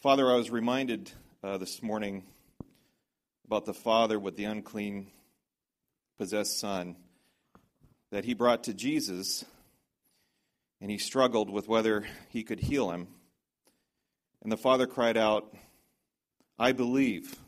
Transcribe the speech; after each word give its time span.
Father, 0.00 0.32
I 0.32 0.36
was 0.36 0.50
reminded 0.50 1.12
uh, 1.44 1.58
this 1.58 1.82
morning 1.82 2.22
about 3.44 3.66
the 3.66 3.74
father 3.74 4.18
with 4.18 4.34
the 4.34 4.44
unclean, 4.44 5.08
possessed 6.16 6.58
son 6.58 6.96
that 8.10 8.24
he 8.24 8.32
brought 8.32 8.64
to 8.64 8.72
Jesus, 8.72 9.44
and 10.80 10.90
he 10.90 10.96
struggled 10.96 11.50
with 11.50 11.68
whether 11.68 12.06
he 12.30 12.42
could 12.44 12.60
heal 12.60 12.90
him. 12.90 13.08
And 14.42 14.50
the 14.50 14.56
father 14.56 14.86
cried 14.86 15.18
out, 15.18 15.54
I 16.58 16.72
believe. 16.72 17.38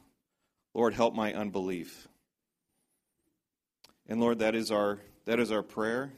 Lord, 0.74 0.92
help 0.92 1.14
my 1.14 1.32
unbelief. 1.32 2.06
And 4.06 4.20
Lord, 4.20 4.40
that 4.40 4.54
is 4.54 4.70
our, 4.70 4.98
that 5.24 5.40
is 5.40 5.50
our 5.50 5.62
prayer. 5.62 6.12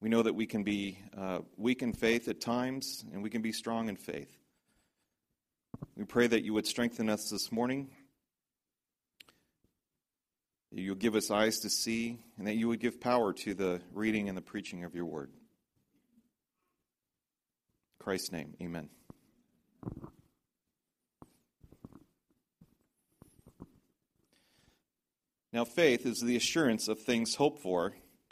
We 0.00 0.08
know 0.08 0.22
that 0.22 0.34
we 0.34 0.46
can 0.46 0.64
be 0.64 0.98
uh, 1.16 1.40
weak 1.56 1.82
in 1.82 1.92
faith 1.92 2.28
at 2.28 2.40
times, 2.40 3.04
and 3.12 3.22
we 3.22 3.30
can 3.30 3.42
be 3.42 3.52
strong 3.52 3.88
in 3.88 3.96
faith. 3.96 4.36
We 5.96 6.04
pray 6.04 6.26
that 6.26 6.44
you 6.44 6.52
would 6.54 6.66
strengthen 6.66 7.08
us 7.08 7.30
this 7.30 7.50
morning, 7.50 7.90
you'll 10.70 10.96
give 10.96 11.14
us 11.14 11.30
eyes 11.30 11.60
to 11.60 11.70
see, 11.70 12.18
and 12.36 12.46
that 12.46 12.56
you 12.56 12.68
would 12.68 12.80
give 12.80 13.00
power 13.00 13.32
to 13.32 13.54
the 13.54 13.80
reading 13.92 14.28
and 14.28 14.36
the 14.36 14.42
preaching 14.42 14.84
of 14.84 14.94
your 14.94 15.06
word. 15.06 15.30
In 18.00 18.04
Christ's 18.04 18.32
name, 18.32 18.54
amen. 18.60 18.88
Now, 25.52 25.64
faith 25.64 26.04
is 26.04 26.20
the 26.20 26.34
assurance 26.34 26.88
of 26.88 26.98
things 26.98 27.36
hoped 27.36 27.62
for 27.62 27.94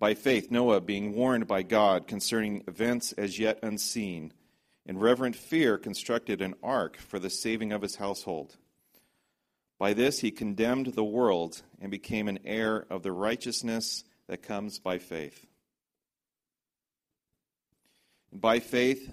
By 0.00 0.14
faith, 0.14 0.50
Noah, 0.50 0.80
being 0.80 1.14
warned 1.14 1.46
by 1.46 1.62
God 1.62 2.06
concerning 2.06 2.64
events 2.66 3.12
as 3.12 3.38
yet 3.38 3.58
unseen, 3.62 4.32
in 4.86 4.98
reverent 4.98 5.36
fear 5.36 5.76
constructed 5.76 6.40
an 6.40 6.54
ark 6.62 6.96
for 6.96 7.18
the 7.18 7.28
saving 7.28 7.70
of 7.70 7.82
his 7.82 7.96
household. 7.96 8.56
By 9.78 9.92
this 9.92 10.20
he 10.20 10.30
condemned 10.30 10.94
the 10.94 11.04
world 11.04 11.60
and 11.82 11.90
became 11.90 12.28
an 12.28 12.38
heir 12.46 12.86
of 12.88 13.02
the 13.02 13.12
righteousness 13.12 14.02
that 14.26 14.42
comes 14.42 14.78
by 14.78 14.96
faith. 14.96 15.46
by 18.32 18.58
faith, 18.58 19.12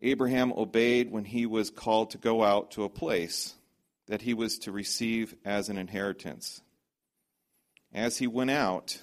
Abraham 0.00 0.52
obeyed 0.52 1.10
when 1.10 1.24
he 1.24 1.44
was 1.44 1.68
called 1.68 2.10
to 2.10 2.18
go 2.18 2.42
out 2.42 2.70
to 2.70 2.84
a 2.84 2.88
place 2.88 3.54
that 4.06 4.22
he 4.22 4.32
was 4.32 4.58
to 4.60 4.72
receive 4.72 5.34
as 5.44 5.68
an 5.68 5.76
inheritance. 5.76 6.62
As 7.92 8.16
he 8.16 8.26
went 8.26 8.50
out, 8.50 9.02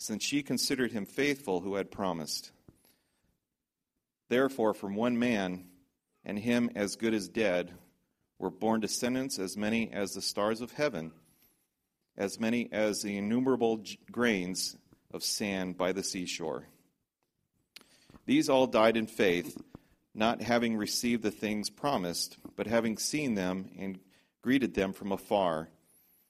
since 0.00 0.24
she 0.24 0.42
considered 0.42 0.90
him 0.90 1.04
faithful 1.04 1.60
who 1.60 1.74
had 1.74 1.90
promised. 1.90 2.50
Therefore, 4.30 4.72
from 4.72 4.96
one 4.96 5.18
man, 5.18 5.66
and 6.24 6.38
him 6.38 6.70
as 6.74 6.96
good 6.96 7.12
as 7.12 7.28
dead, 7.28 7.70
were 8.38 8.50
born 8.50 8.80
descendants 8.80 9.38
as 9.38 9.58
many 9.58 9.92
as 9.92 10.12
the 10.12 10.22
stars 10.22 10.62
of 10.62 10.72
heaven, 10.72 11.12
as 12.16 12.40
many 12.40 12.72
as 12.72 13.02
the 13.02 13.18
innumerable 13.18 13.84
grains 14.10 14.74
of 15.12 15.22
sand 15.22 15.76
by 15.76 15.92
the 15.92 16.02
seashore. 16.02 16.66
These 18.24 18.48
all 18.48 18.66
died 18.66 18.96
in 18.96 19.06
faith, 19.06 19.60
not 20.14 20.40
having 20.40 20.76
received 20.76 21.22
the 21.22 21.30
things 21.30 21.68
promised, 21.68 22.38
but 22.56 22.66
having 22.66 22.96
seen 22.96 23.34
them 23.34 23.70
and 23.78 23.98
greeted 24.40 24.72
them 24.72 24.94
from 24.94 25.12
afar 25.12 25.68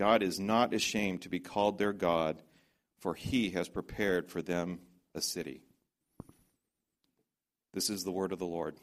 God 0.00 0.22
is 0.22 0.40
not 0.40 0.72
ashamed 0.72 1.20
to 1.20 1.28
be 1.28 1.40
called 1.40 1.76
their 1.76 1.92
God, 1.92 2.42
for 3.00 3.12
he 3.12 3.50
has 3.50 3.68
prepared 3.68 4.30
for 4.30 4.40
them 4.40 4.78
a 5.14 5.20
city. 5.20 5.60
This 7.74 7.90
is 7.90 8.02
the 8.02 8.10
word 8.10 8.32
of 8.32 8.38
the 8.38 8.46
Lord. 8.46 8.76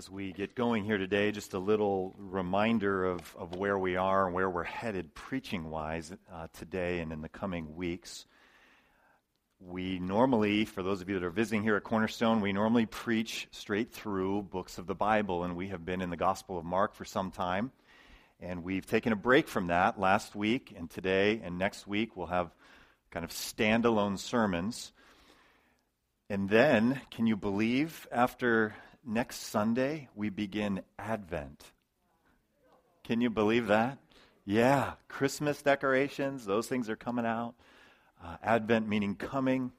As 0.00 0.10
we 0.10 0.32
get 0.32 0.54
going 0.54 0.82
here 0.82 0.96
today, 0.96 1.30
just 1.30 1.52
a 1.52 1.58
little 1.58 2.14
reminder 2.16 3.04
of, 3.04 3.36
of 3.38 3.56
where 3.56 3.78
we 3.78 3.96
are 3.96 4.24
and 4.24 4.34
where 4.34 4.48
we're 4.48 4.64
headed 4.64 5.14
preaching 5.14 5.68
wise 5.68 6.10
uh, 6.32 6.46
today 6.54 7.00
and 7.00 7.12
in 7.12 7.20
the 7.20 7.28
coming 7.28 7.76
weeks. 7.76 8.24
We 9.60 9.98
normally, 9.98 10.64
for 10.64 10.82
those 10.82 11.02
of 11.02 11.10
you 11.10 11.18
that 11.18 11.26
are 11.26 11.30
visiting 11.30 11.62
here 11.62 11.76
at 11.76 11.84
Cornerstone, 11.84 12.40
we 12.40 12.50
normally 12.50 12.86
preach 12.86 13.46
straight 13.50 13.92
through 13.92 14.44
books 14.44 14.78
of 14.78 14.86
the 14.86 14.94
Bible, 14.94 15.44
and 15.44 15.54
we 15.54 15.68
have 15.68 15.84
been 15.84 16.00
in 16.00 16.08
the 16.08 16.16
Gospel 16.16 16.56
of 16.56 16.64
Mark 16.64 16.94
for 16.94 17.04
some 17.04 17.30
time. 17.30 17.70
And 18.40 18.64
we've 18.64 18.86
taken 18.86 19.12
a 19.12 19.16
break 19.16 19.48
from 19.48 19.66
that 19.66 20.00
last 20.00 20.34
week, 20.34 20.72
and 20.74 20.88
today 20.88 21.42
and 21.44 21.58
next 21.58 21.86
week 21.86 22.16
we'll 22.16 22.28
have 22.28 22.50
kind 23.10 23.22
of 23.22 23.32
standalone 23.32 24.18
sermons. 24.18 24.92
And 26.30 26.48
then, 26.48 27.02
can 27.10 27.26
you 27.26 27.36
believe 27.36 28.08
after 28.10 28.74
next 29.04 29.36
Sunday, 29.36 30.08
we 30.14 30.28
begin 30.28 30.82
Advent. 30.98 31.64
Can 33.04 33.20
you 33.20 33.30
believe 33.30 33.68
that? 33.68 33.98
Yeah, 34.44 34.92
Christmas 35.08 35.62
decorations, 35.62 36.44
those 36.44 36.66
things 36.66 36.88
are 36.88 36.96
coming 36.96 37.26
out. 37.26 37.54
Uh, 38.22 38.36
Advent 38.42 38.88
meaning 38.88 39.14
coming. 39.14 39.72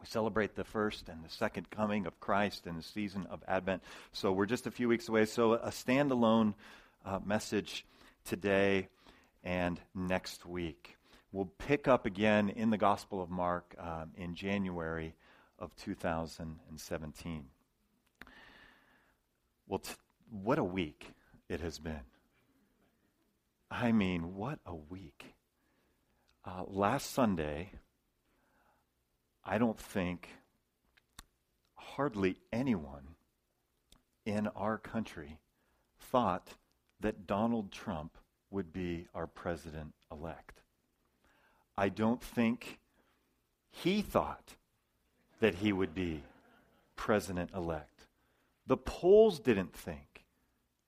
We 0.00 0.06
celebrate 0.06 0.54
the 0.54 0.64
first 0.64 1.08
and 1.08 1.24
the 1.24 1.30
second 1.30 1.70
coming 1.70 2.06
of 2.06 2.18
Christ 2.20 2.66
in 2.66 2.76
the 2.76 2.82
season 2.82 3.26
of 3.30 3.42
Advent. 3.46 3.82
So 4.12 4.32
we're 4.32 4.46
just 4.46 4.66
a 4.66 4.70
few 4.70 4.88
weeks 4.88 5.08
away. 5.08 5.24
So 5.26 5.54
a 5.54 5.70
standalone 5.70 6.54
uh, 7.04 7.20
message 7.24 7.86
today 8.24 8.88
and 9.42 9.80
next 9.94 10.44
week. 10.44 10.96
We'll 11.32 11.50
pick 11.58 11.88
up 11.88 12.06
again 12.06 12.48
in 12.50 12.70
the 12.70 12.78
Gospel 12.78 13.22
of 13.22 13.30
Mark 13.30 13.74
um, 13.78 14.10
in 14.16 14.34
January 14.34 15.14
of 15.58 15.74
2017. 15.76 17.44
Well, 19.66 19.80
t- 19.80 19.94
what 20.30 20.58
a 20.58 20.64
week 20.64 21.12
it 21.48 21.60
has 21.60 21.78
been. 21.78 22.00
I 23.70 23.92
mean, 23.92 24.34
what 24.36 24.58
a 24.66 24.74
week. 24.74 25.34
Uh, 26.44 26.64
last 26.66 27.12
Sunday, 27.12 27.70
I 29.44 29.58
don't 29.58 29.78
think 29.78 30.28
hardly 31.74 32.36
anyone 32.52 33.14
in 34.26 34.48
our 34.48 34.78
country 34.78 35.38
thought 35.98 36.54
that 37.00 37.26
Donald 37.26 37.72
Trump 37.72 38.16
would 38.50 38.72
be 38.72 39.06
our 39.14 39.26
president 39.26 39.92
elect. 40.10 40.60
I 41.76 41.88
don't 41.88 42.22
think 42.22 42.78
he 43.70 44.02
thought 44.02 44.54
that 45.40 45.56
he 45.56 45.72
would 45.72 45.94
be 45.94 46.22
president 46.96 47.50
elect. 47.54 47.93
The 48.66 48.76
polls 48.76 49.40
didn't 49.40 49.74
think 49.74 50.24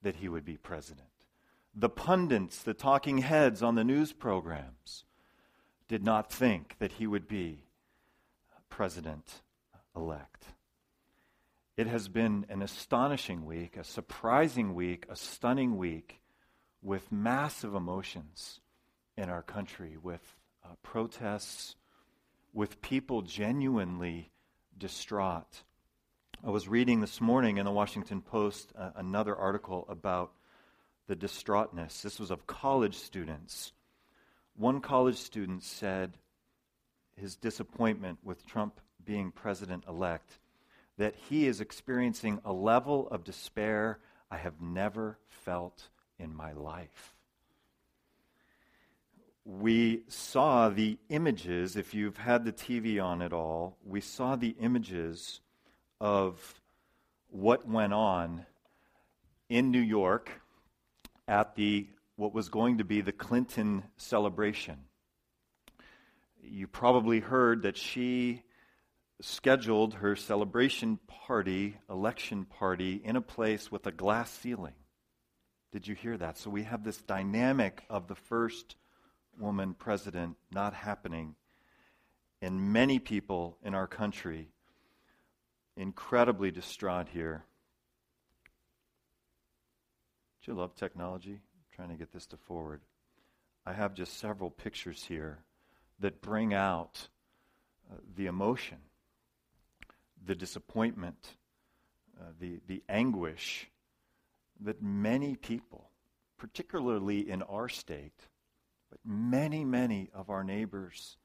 that 0.03 0.17
he 0.17 0.29
would 0.29 0.45
be 0.45 0.57
president. 0.57 1.09
The 1.75 1.89
pundits, 1.91 2.63
the 2.63 2.75
talking 2.75 3.19
heads 3.19 3.63
on 3.63 3.75
the 3.75 3.85
news 3.85 4.13
programs, 4.13 5.05
did 5.89 6.03
not 6.03 6.33
think 6.33 6.77
that 6.79 6.93
he 6.93 7.07
would 7.07 7.29
be 7.29 7.65
president 8.69 9.43
elect. 9.95 10.45
It 11.77 11.87
has 11.87 12.09
been 12.09 12.47
an 12.49 12.63
astonishing 12.63 13.45
week, 13.45 13.77
a 13.77 13.85
surprising 13.85 14.75
week, 14.75 15.07
a 15.11 15.17
stunning 15.17 15.77
week 15.77 16.21
with 16.83 17.13
massive 17.13 17.75
emotions 17.75 18.61
in 19.17 19.29
our 19.29 19.43
country, 19.43 19.97
with 20.03 20.37
uh, 20.65 20.69
protests, 20.83 21.77
with 22.53 22.81
people 22.81 23.23
genuinely 23.23 24.31
distraught. 24.79 25.63
I 26.47 26.51
was 26.51 26.69
reading 26.69 27.01
this 27.01 27.21
morning 27.21 27.57
in 27.57 27.65
the 27.65 27.73
Washington 27.73 28.21
Post 28.21 28.73
uh, 28.79 28.91
another 28.95 29.35
article 29.35 29.85
about 29.89 30.31
the 31.09 31.17
distraughtness. 31.17 32.03
This 32.03 32.21
was 32.21 32.31
of 32.31 32.47
college 32.47 32.95
students. 32.95 33.73
One 34.55 34.81
college 34.81 35.17
student 35.17 35.65
said 35.65 36.19
his 37.17 37.35
disappointment 37.35 38.21
with 38.23 38.47
Trump 38.47 38.81
being 39.05 39.33
president 39.33 39.87
elect 39.89 40.39
that 40.99 41.17
he 41.29 41.49
is 41.49 41.61
experiencing 41.61 42.41
a 42.45 42.53
level 42.53 43.09
of 43.09 43.25
despair 43.25 43.99
I 44.31 44.37
have 44.37 44.61
never 44.61 45.19
felt 45.29 45.89
in 46.17 46.33
my 46.33 46.53
life. 46.53 47.17
We 49.45 50.03
saw 50.07 50.69
the 50.69 50.97
images, 51.09 51.75
if 51.75 51.93
you've 51.93 52.19
had 52.19 52.45
the 52.45 52.53
TV 52.53 53.03
on 53.03 53.21
at 53.21 53.33
all, 53.33 53.79
we 53.85 54.01
saw 54.01 54.37
the 54.37 54.55
images 54.61 55.41
of 56.01 56.61
what 57.29 57.69
went 57.69 57.93
on 57.93 58.47
in 59.49 59.71
New 59.71 59.81
York 59.81 60.31
at 61.29 61.55
the 61.55 61.87
what 62.17 62.33
was 62.33 62.49
going 62.49 62.79
to 62.79 62.85
be 62.85 63.01
the 63.01 63.13
Clinton 63.13 63.85
celebration. 63.97 64.79
You 66.43 66.67
probably 66.67 67.21
heard 67.21 67.63
that 67.63 67.77
she 67.77 68.43
scheduled 69.21 69.95
her 69.95 70.17
celebration 70.17 70.99
party, 71.07 71.77
election 71.91 72.45
party, 72.45 73.01
in 73.05 73.17
a 73.17 73.21
place 73.21 73.71
with 73.71 73.87
a 73.87 73.93
glass 73.93 74.31
ceiling. 74.31 74.75
Did 75.73 75.87
you 75.87 75.95
hear 75.95 76.17
that? 76.17 76.39
So 76.39 76.49
we 76.49 76.63
have 76.63 76.85
this 76.85 76.99
dynamic 76.99 77.83
of 77.91 78.09
the 78.09 78.15
first 78.15 78.77
woman 79.39 79.75
president 79.75 80.37
not 80.51 80.73
happening. 80.73 81.35
And 82.41 82.73
many 82.73 82.99
people 82.99 83.59
in 83.63 83.75
our 83.75 83.87
country 83.87 84.49
incredibly 85.77 86.51
distraught 86.51 87.09
here. 87.09 87.45
Do 90.45 90.53
you 90.53 90.59
love 90.59 90.75
technology? 90.75 91.33
I'm 91.33 91.75
trying 91.75 91.89
to 91.91 91.97
get 91.97 92.13
this 92.13 92.27
to 92.27 92.37
forward. 92.37 92.81
I 93.65 93.73
have 93.73 93.95
just 93.95 94.19
several 94.19 94.51
pictures 94.51 95.05
here 95.05 95.39
that 95.99 96.23
bring 96.23 96.55
out 96.55 97.09
uh, 97.91 97.97
the 98.17 98.27
emotion, 98.27 98.79
the 100.25 100.35
disappointment, 100.35 101.35
uh, 102.21 102.31
the, 102.39 102.61
the 102.67 102.83
anguish 102.89 103.69
that 104.61 104.83
many 104.83 105.37
people, 105.37 105.91
particularly 106.39 107.29
in 107.29 107.43
our 107.43 107.69
state, 107.69 108.29
but 108.91 109.01
many, 109.05 109.65
many 109.65 110.11
of 110.15 110.31
our 110.31 110.45
neighbors 110.45 111.17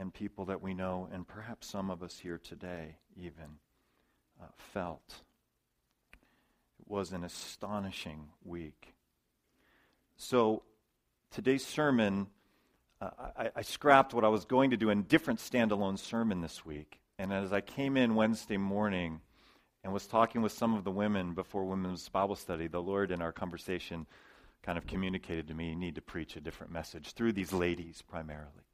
and 0.00 0.14
people 0.14 0.46
that 0.46 0.62
we 0.62 0.72
know, 0.72 1.08
and 1.12 1.28
perhaps 1.28 1.66
some 1.66 1.90
of 1.90 2.02
us 2.02 2.18
here 2.18 2.38
today 2.38 2.96
even, 3.18 3.58
uh, 4.40 4.46
felt. 4.56 5.20
It 6.80 6.88
was 6.88 7.12
an 7.12 7.22
astonishing 7.22 8.28
week. 8.42 8.94
So, 10.16 10.62
today's 11.30 11.66
sermon, 11.66 12.28
uh, 13.02 13.10
I, 13.36 13.50
I 13.56 13.62
scrapped 13.62 14.14
what 14.14 14.24
I 14.24 14.28
was 14.28 14.46
going 14.46 14.70
to 14.70 14.78
do 14.78 14.88
in 14.88 15.00
a 15.00 15.02
different 15.02 15.38
standalone 15.38 15.98
sermon 15.98 16.40
this 16.40 16.64
week. 16.64 16.98
And 17.18 17.30
as 17.30 17.52
I 17.52 17.60
came 17.60 17.98
in 17.98 18.14
Wednesday 18.14 18.56
morning, 18.56 19.20
and 19.84 19.92
was 19.92 20.06
talking 20.06 20.40
with 20.40 20.52
some 20.52 20.74
of 20.74 20.84
the 20.84 20.90
women 20.90 21.34
before 21.34 21.64
women's 21.66 22.08
Bible 22.08 22.36
study, 22.36 22.68
the 22.68 22.82
Lord 22.82 23.10
in 23.10 23.20
our 23.20 23.32
conversation 23.32 24.06
kind 24.62 24.78
of 24.78 24.86
communicated 24.86 25.48
to 25.48 25.54
me, 25.54 25.70
you 25.70 25.76
need 25.76 25.94
to 25.96 26.02
preach 26.02 26.36
a 26.36 26.40
different 26.40 26.72
message 26.72 27.12
through 27.12 27.32
these 27.32 27.52
ladies 27.52 28.02
primarily. 28.02 28.64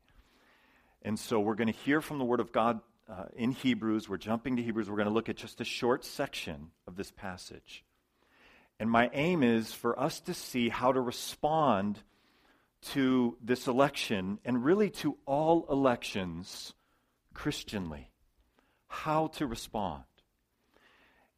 And 1.07 1.17
so 1.17 1.39
we're 1.39 1.55
going 1.55 1.73
to 1.73 1.79
hear 1.85 2.01
from 2.01 2.19
the 2.19 2.25
Word 2.25 2.41
of 2.41 2.51
God 2.51 2.81
uh, 3.09 3.27
in 3.37 3.53
Hebrews. 3.53 4.09
We're 4.09 4.17
jumping 4.17 4.57
to 4.57 4.63
Hebrews. 4.63 4.91
We're 4.91 4.97
going 4.97 5.07
to 5.07 5.15
look 5.15 5.29
at 5.29 5.37
just 5.37 5.61
a 5.61 5.65
short 5.65 6.05
section 6.05 6.73
of 6.85 6.97
this 6.97 7.13
passage. 7.13 7.85
And 8.81 8.91
my 8.91 9.09
aim 9.13 9.45
is 9.45 9.73
for 9.73 9.97
us 9.97 10.19
to 10.23 10.35
see 10.35 10.69
how 10.69 10.91
to 10.91 11.01
respond 11.01 12.01
to 12.87 13.37
this 13.41 13.69
election 13.69 14.41
and 14.45 14.65
really 14.65 14.91
to 14.91 15.17
all 15.27 15.67
elections 15.71 16.75
Christianly. 17.33 18.11
How 18.89 19.29
to 19.29 19.47
respond. 19.47 20.03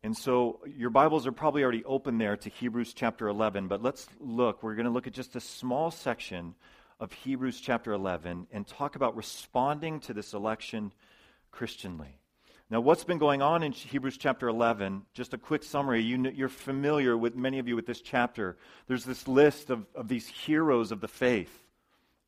And 0.03 0.17
so 0.17 0.61
your 0.79 0.89
Bibles 0.89 1.27
are 1.27 1.33
probably 1.33 1.63
already 1.63 1.85
open 1.85 2.17
there 2.17 2.39
to 2.39 2.49
Hebrews 2.49 2.95
chapter 2.95 3.29
11, 3.29 3.69
but 3.69 3.83
let's 3.83 4.07
look. 4.19 4.63
We're 4.63 4.77
going 4.77 4.87
to 4.87 4.91
look 4.91 5.07
at 5.07 5.13
just 5.13 5.37
a 5.37 5.41
small 5.41 5.91
section 5.91 6.55
of 7.00 7.12
Hebrews 7.12 7.61
chapter 7.61 7.93
11 7.93 8.49
and 8.50 8.67
talk 8.67 8.97
about 8.97 9.17
responding 9.17 10.00
to 10.00 10.14
this 10.14 10.35
election 10.35 10.93
Christianly. 11.50 12.19
Now, 12.71 12.81
what's 12.81 13.05
been 13.05 13.19
going 13.19 13.40
on 13.40 13.62
in 13.62 13.73
Hebrews 13.73 14.19
chapter 14.19 14.47
11? 14.49 15.02
Just 15.14 15.33
a 15.33 15.38
quick 15.38 15.62
summary. 15.62 16.02
You, 16.02 16.45
are 16.45 16.50
familiar 16.50 17.17
with 17.17 17.35
many 17.35 17.59
of 17.59 17.67
you 17.67 17.75
with 17.76 17.87
this 17.87 18.02
chapter. 18.02 18.59
There's 18.87 19.05
this 19.05 19.26
list 19.26 19.71
of, 19.71 19.87
of 19.95 20.09
these 20.09 20.26
heroes 20.26 20.93
of 20.93 21.00
the 21.00 21.09
faith, 21.09 21.64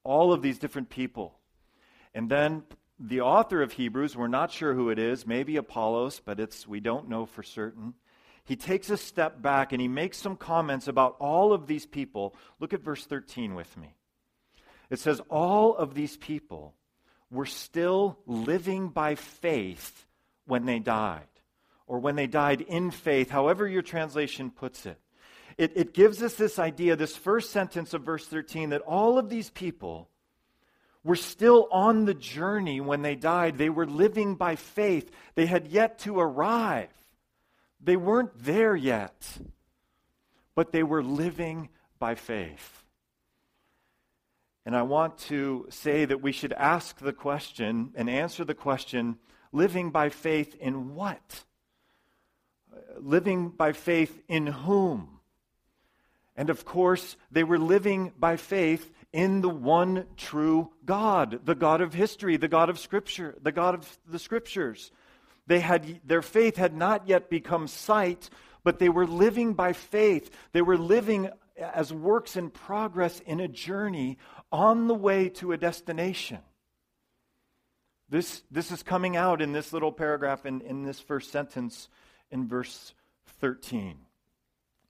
all 0.03 0.33
of 0.33 0.41
these 0.41 0.59
different 0.59 0.89
people. 0.89 1.35
And 2.15 2.31
then 2.31 2.63
the 2.99 3.21
author 3.21 3.61
of 3.61 3.73
Hebrews, 3.73 4.17
we're 4.17 4.29
not 4.29 4.51
sure 4.51 4.73
who 4.73 4.89
it 4.89 4.99
is, 4.99 5.27
maybe 5.27 5.57
Apollos, 5.57 6.21
but 6.25 6.41
it's 6.41 6.67
we 6.67 6.81
don't 6.81 7.09
know 7.09 7.27
for 7.27 7.43
certain. 7.43 7.95
He 8.45 8.57
takes 8.57 8.89
a 8.89 8.97
step 8.97 9.43
back 9.43 9.73
and 9.73 9.81
he 9.81 9.89
makes 9.89 10.17
some 10.17 10.37
comments 10.37 10.89
about 10.89 11.17
all 11.21 11.53
of 11.53 11.67
these 11.67 11.85
people. 11.85 12.35
Look 12.59 12.73
at 12.73 12.81
verse 12.81 13.05
13 13.05 13.55
with 13.55 13.77
me. 13.77 13.95
It 14.91 14.99
says 14.99 15.21
all 15.31 15.77
of 15.77 15.95
these 15.95 16.17
people 16.17 16.75
were 17.31 17.47
still 17.47 18.19
living 18.27 18.89
by 18.89 19.15
faith 19.15 20.07
when 20.47 20.67
they 20.67 20.81
died, 20.81 21.29
or 21.87 22.01
when 22.01 22.17
they 22.17 22.27
died 22.27 22.61
in 22.61 22.91
faith, 22.91 23.31
however 23.31 23.69
your 23.69 23.83
translation 23.83 24.51
puts 24.51 24.85
it. 24.85 24.99
It, 25.57 25.73
it 25.77 25.95
gives 25.95 26.23
us 26.23 26.35
this 26.35 26.59
idea, 26.59 26.97
this 26.97 27.17
first 27.17 27.51
sentence 27.51 27.95
of 27.95 28.03
verse 28.03 28.27
13, 28.27 28.71
that 28.71 28.81
all 28.81 29.19
of 29.19 29.29
these 29.29 29.51
people 29.51 30.09
were 31.05 31.17
still 31.17 31.69
on 31.71 32.05
the 32.05 32.15
journey 32.15 32.81
when 32.81 33.03
they 33.03 33.15
died. 33.15 33.59
They 33.59 33.71
were 33.71 33.87
living 33.87 34.35
by 34.35 34.57
faith. 34.57 35.11
They 35.35 35.47
had 35.47 35.69
yet 35.69 36.01
to 36.01 36.19
arrive. 36.19 36.91
They 37.81 37.97
weren't 37.97 38.33
there 38.43 38.77
yet, 38.77 39.39
but 40.55 40.73
they 40.73 40.83
were 40.83 41.03
living 41.03 41.71
by 41.99 42.17
faith. 42.17 42.85
And 44.71 44.77
I 44.77 44.83
want 44.83 45.19
to 45.31 45.67
say 45.69 46.05
that 46.05 46.23
we 46.23 46.31
should 46.31 46.53
ask 46.53 47.01
the 47.01 47.13
question 47.13 47.91
and 47.97 48.09
answer 48.09 48.45
the 48.45 48.55
question 48.55 49.19
living 49.51 49.91
by 49.91 50.11
faith 50.11 50.55
in 50.61 50.95
what? 50.95 51.43
Living 52.97 53.49
by 53.49 53.73
faith 53.73 54.23
in 54.29 54.47
whom? 54.47 55.19
And 56.37 56.51
of 56.51 56.65
course, 56.65 57.17
they 57.33 57.43
were 57.43 57.59
living 57.59 58.13
by 58.17 58.37
faith 58.37 58.93
in 59.13 59.41
the 59.41 59.49
one 59.49 60.07
true 60.17 60.71
God, 60.85 61.41
the 61.45 61.57
God 61.57 61.81
of 61.81 61.93
history, 61.93 62.37
the 62.37 62.47
God 62.47 62.71
of 62.71 62.79
Scripture, 62.79 63.35
the 63.43 63.51
God 63.51 63.75
of 63.75 63.99
the 64.07 64.21
Scriptures. 64.21 64.93
They 65.49 65.59
had, 65.59 66.01
their 66.05 66.23
faith 66.23 66.55
had 66.55 66.77
not 66.77 67.09
yet 67.09 67.29
become 67.29 67.67
sight, 67.67 68.31
but 68.63 68.79
they 68.79 68.89
were 68.89 69.09
living 69.09 69.55
by 69.55 69.73
faith. 69.73 70.31
They 70.53 70.63
were 70.63 70.79
living 70.79 71.29
as 71.61 71.93
works 71.93 72.37
in 72.37 72.51
progress 72.51 73.21
in 73.21 73.41
a 73.41 73.49
journey 73.49 74.19
on 74.51 74.89
the 74.89 74.95
way 74.95 75.29
to 75.29 75.53
a 75.53 75.57
destination. 75.57 76.39
This, 78.09 78.43
this 78.51 78.73
is 78.73 78.83
coming 78.83 79.17
out 79.17 79.41
in 79.41 79.53
this 79.53 79.73
little 79.73 79.93
paragraph 79.93 80.45
in, 80.45 80.61
in 80.63 80.85
this 80.85 80.99
first 80.99 81.31
sentence 81.31 81.89
in 82.31 82.49
verse 82.49 82.95
13. 83.41 83.99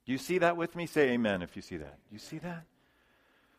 Do 0.07 0.13
you 0.13 0.19
see 0.19 0.39
that 0.39 0.57
with 0.57 0.75
me? 0.75 0.87
Say 0.87 1.11
amen 1.11 1.43
if 1.43 1.55
you 1.55 1.63
see 1.63 1.77
that. 1.77 1.99
Do 2.09 2.13
you 2.13 2.19
see 2.19 2.39
that? 2.39 2.65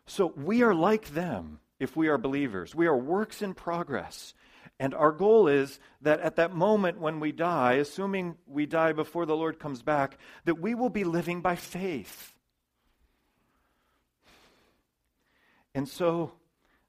So 0.06 0.34
we 0.36 0.64
are 0.64 0.74
like 0.74 1.14
them 1.14 1.60
if 1.80 1.96
we 1.96 2.08
are 2.08 2.18
believers. 2.18 2.74
We 2.74 2.88
are 2.88 2.98
works 2.98 3.42
in 3.42 3.54
progress. 3.54 4.34
And 4.80 4.96
our 4.96 5.12
goal 5.12 5.48
is 5.48 5.80
that 6.02 6.20
at 6.22 6.38
that 6.38 6.56
moment 6.56 7.00
when 7.00 7.20
we 7.20 7.32
die, 7.32 7.74
assuming 7.74 8.36
we 8.48 8.66
die 8.66 8.94
before 8.94 9.28
the 9.28 9.36
Lord 9.36 9.60
comes 9.60 9.84
back, 9.84 10.18
that 10.46 10.60
we 10.60 10.74
will 10.74 10.90
be 10.90 11.04
living 11.04 11.42
by 11.42 11.56
faith. 11.56 12.34
And 15.74 15.88
so, 15.88 16.34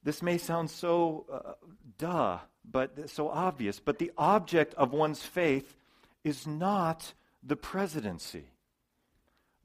this 0.03 0.23
may 0.23 0.39
sound 0.39 0.71
so 0.71 1.27
uh, 1.33 1.53
duh, 1.99 2.39
but 2.71 3.11
so 3.11 3.29
obvious, 3.29 3.79
but 3.81 3.99
the 3.99 4.13
object 4.17 4.75
of 4.75 4.93
one's 4.93 5.23
faith 5.23 5.77
is 6.25 6.47
not 6.47 7.13
the 7.43 7.57
presidency, 7.57 8.45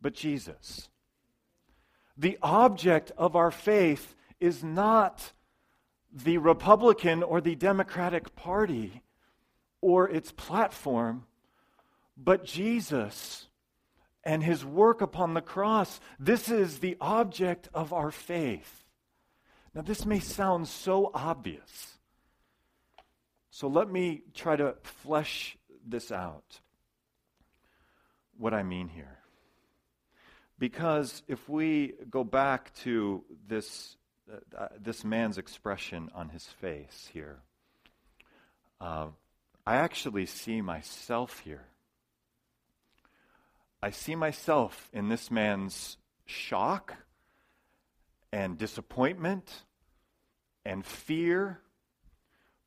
but 0.01 0.13
Jesus. 0.13 0.89
The 2.17 2.37
object 2.41 3.11
of 3.17 3.35
our 3.35 3.51
faith 3.51 4.15
is 4.39 4.63
not 4.63 5.31
the 6.11 6.37
Republican 6.37 7.21
or 7.21 7.41
the 7.41 7.55
Democratic 7.55 8.35
Party 8.35 9.03
or 9.81 10.09
its 10.09 10.31
platform, 10.31 11.25
but 12.17 12.43
Jesus 12.43 13.47
and 14.23 14.43
his 14.43 14.65
work 14.65 15.01
upon 15.01 15.33
the 15.33 15.41
cross. 15.41 15.99
This 16.19 16.49
is 16.49 16.79
the 16.79 16.97
object 16.99 17.69
of 17.73 17.93
our 17.93 18.11
faith. 18.11 18.86
Now, 19.77 19.83
this 19.83 20.07
may 20.07 20.19
sound 20.19 20.67
so 20.67 21.11
obvious. 21.13 21.99
So 23.51 23.67
let 23.67 23.91
me 23.91 24.23
try 24.33 24.55
to 24.55 24.73
flesh 24.81 25.55
this 25.87 26.11
out. 26.11 26.61
What 28.39 28.55
I 28.55 28.63
mean 28.63 28.87
here. 28.87 29.19
Because 30.57 31.21
if 31.27 31.47
we 31.47 31.93
go 32.09 32.23
back 32.23 32.73
to 32.77 33.23
this, 33.47 33.97
uh, 34.27 34.37
uh, 34.57 34.67
this 34.81 35.03
man's 35.03 35.37
expression 35.37 36.09
on 36.15 36.29
his 36.29 36.47
face 36.47 37.09
here, 37.13 37.37
uh, 38.81 39.09
I 39.63 39.75
actually 39.75 40.25
see 40.25 40.59
myself 40.59 41.41
here. 41.41 41.67
I 43.83 43.91
see 43.91 44.15
myself 44.15 44.89
in 44.91 45.09
this 45.09 45.29
man's 45.29 45.97
shock 46.25 46.95
and 48.33 48.57
disappointment 48.57 49.65
and 50.67 50.85
fear. 50.85 51.61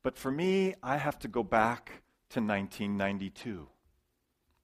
But 0.03 0.17
for 0.17 0.31
me, 0.31 0.73
I 0.81 0.97
have 0.97 1.19
to 1.19 1.27
go 1.27 1.43
back 1.43 2.01
to 2.31 2.39
1992 2.39 3.67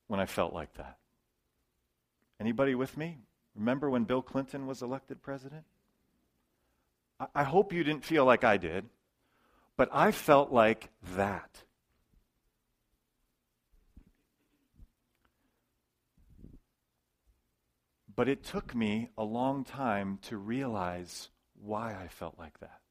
when 0.07 0.19
I 0.19 0.25
felt 0.25 0.53
like 0.53 0.73
that. 0.73 0.97
Anybody 2.39 2.73
with 2.73 2.97
me? 2.97 3.19
Remember 3.55 3.89
when 3.89 4.05
Bill 4.05 4.23
Clinton 4.23 4.65
was 4.65 4.81
elected 4.81 5.21
president? 5.21 5.65
I, 7.19 7.27
I 7.35 7.43
hope 7.43 7.73
you 7.73 7.83
didn't 7.83 8.03
feel 8.03 8.25
like 8.25 8.43
I 8.43 8.57
did, 8.57 8.85
but 9.75 9.89
I 9.91 10.11
felt 10.11 10.51
like 10.51 10.89
that. 11.15 11.63
But 18.15 18.27
it 18.27 18.43
took 18.43 18.73
me 18.73 19.09
a 19.15 19.23
long 19.23 19.63
time 19.63 20.17
to 20.23 20.37
realize 20.37 21.29
why 21.53 21.93
I 21.93 22.07
felt 22.07 22.39
like 22.39 22.59
that. 22.61 22.81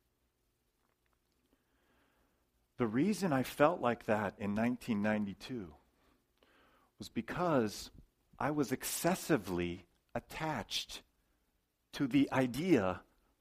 The 2.78 2.86
reason 2.86 3.32
I 3.32 3.42
felt 3.42 3.80
like 3.80 4.04
that 4.04 4.34
in 4.38 4.54
1992 4.54 5.68
was 6.98 7.08
because 7.08 7.90
I 8.38 8.50
was 8.50 8.72
excessively 8.72 9.86
attached 10.14 11.02
to 11.92 12.06
the 12.06 12.30
idea 12.32 13.00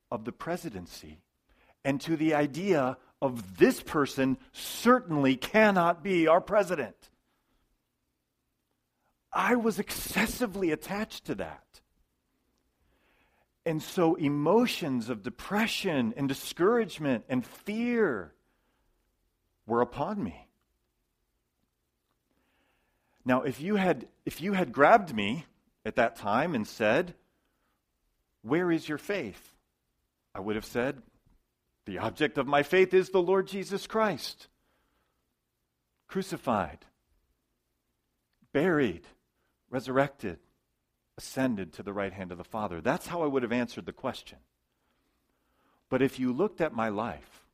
of 0.10 0.24
the 0.24 0.32
presidency 0.32 1.20
and 1.84 2.00
to 2.02 2.16
the 2.16 2.34
idea 2.34 2.98
of 3.22 3.58
this 3.58 3.82
person 3.82 4.38
certainly 4.54 5.36
cannot 5.36 6.04
be 6.04 6.28
our 6.28 6.42
president. 6.42 6.96
I 9.34 9.56
was 9.56 9.80
excessively 9.80 10.72
attached 10.72 11.26
to 11.26 11.36
that. 11.36 11.82
And 13.66 13.82
so 13.82 14.16
emotions 14.16 15.10
of 15.10 15.24
depression 15.24 16.14
and 16.16 16.30
discouragement 16.30 17.26
and 17.28 17.46
fear 17.46 18.35
were 19.66 19.82
upon 19.82 20.24
me. 20.24 20.48
Now, 23.26 23.42
if 23.42 23.60
you 23.60 23.76
had, 23.76 24.08
if 24.26 24.42
you 24.42 24.54
had 24.54 24.72
grabbed 24.72 25.14
me 25.14 25.46
at 25.84 25.96
that 25.96 26.16
time 26.16 26.54
and 26.54 26.68
said, 26.68 27.16
Where 28.44 28.72
is 28.72 28.88
your 28.88 29.00
faith? 29.00 29.56
I 30.34 30.40
would 30.40 30.56
have 30.56 30.66
said, 30.66 31.02
The 31.86 31.98
object 31.98 32.38
of 32.38 32.46
my 32.46 32.62
faith 32.62 32.94
is 32.94 33.10
the 33.10 33.22
Lord 33.22 33.48
Jesus 33.48 33.88
Christ, 33.88 34.48
crucified, 36.08 36.80
buried, 38.54 39.08
resurrected, 39.72 40.38
ascended 41.18 41.74
to 41.74 41.84
the 41.84 41.94
right 41.94 42.14
hand 42.14 42.32
of 42.32 42.38
the 42.38 42.44
Father. 42.44 42.80
That's 42.80 43.08
how 43.08 43.24
I 43.24 43.28
would 43.28 43.44
have 43.44 43.52
answered 43.52 43.88
the 43.88 43.94
question. 43.94 44.38
But 45.90 46.02
if 46.02 46.20
you 46.20 46.32
looked 46.32 46.62
at 46.62 46.74
my 46.74 46.90
life 46.90 47.45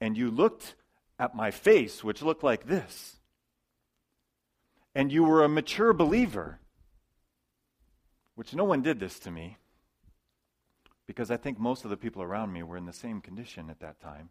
and 0.00 0.16
you 0.16 0.30
looked 0.30 0.74
at 1.18 1.34
my 1.34 1.50
face, 1.50 2.04
which 2.04 2.22
looked 2.22 2.42
like 2.42 2.66
this, 2.66 3.16
and 4.94 5.10
you 5.12 5.24
were 5.24 5.44
a 5.44 5.48
mature 5.48 5.92
believer, 5.92 6.58
which 8.34 8.54
no 8.54 8.64
one 8.64 8.82
did 8.82 9.00
this 9.00 9.18
to 9.20 9.30
me, 9.30 9.56
because 11.06 11.30
I 11.30 11.36
think 11.36 11.58
most 11.58 11.84
of 11.84 11.90
the 11.90 11.96
people 11.96 12.22
around 12.22 12.52
me 12.52 12.62
were 12.62 12.76
in 12.76 12.86
the 12.86 12.92
same 12.92 13.20
condition 13.20 13.70
at 13.70 13.80
that 13.80 14.00
time. 14.00 14.30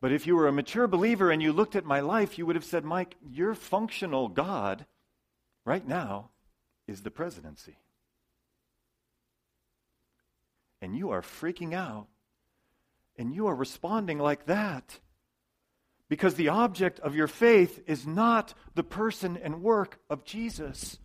But 0.00 0.12
if 0.12 0.26
you 0.26 0.34
were 0.34 0.48
a 0.48 0.52
mature 0.52 0.88
believer 0.88 1.30
and 1.30 1.40
you 1.40 1.52
looked 1.52 1.76
at 1.76 1.84
my 1.84 2.00
life, 2.00 2.36
you 2.36 2.44
would 2.46 2.56
have 2.56 2.64
said, 2.64 2.84
Mike, 2.84 3.14
your 3.24 3.54
functional 3.54 4.28
God 4.28 4.84
right 5.64 5.86
now 5.86 6.30
is 6.88 7.02
the 7.02 7.10
presidency. 7.10 7.76
And 10.80 10.96
you 10.96 11.10
are 11.10 11.22
freaking 11.22 11.72
out, 11.72 12.08
and 13.22 13.32
you 13.32 13.46
are 13.46 13.54
responding 13.54 14.18
like 14.18 14.46
that 14.46 14.98
because 16.08 16.34
the 16.34 16.48
object 16.48 16.98
of 16.98 17.14
your 17.14 17.28
faith 17.28 17.80
is 17.86 18.04
not 18.04 18.52
the 18.74 18.82
person 18.82 19.36
and 19.36 19.62
work 19.62 20.00
of 20.10 20.24
Jesus, 20.24 20.98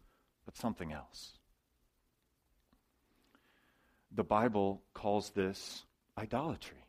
but 0.44 0.58
something 0.58 0.92
else. 0.92 1.34
The 4.12 4.24
Bible 4.24 4.82
calls 4.96 5.30
this 5.30 5.84
idolatry. 6.18 6.84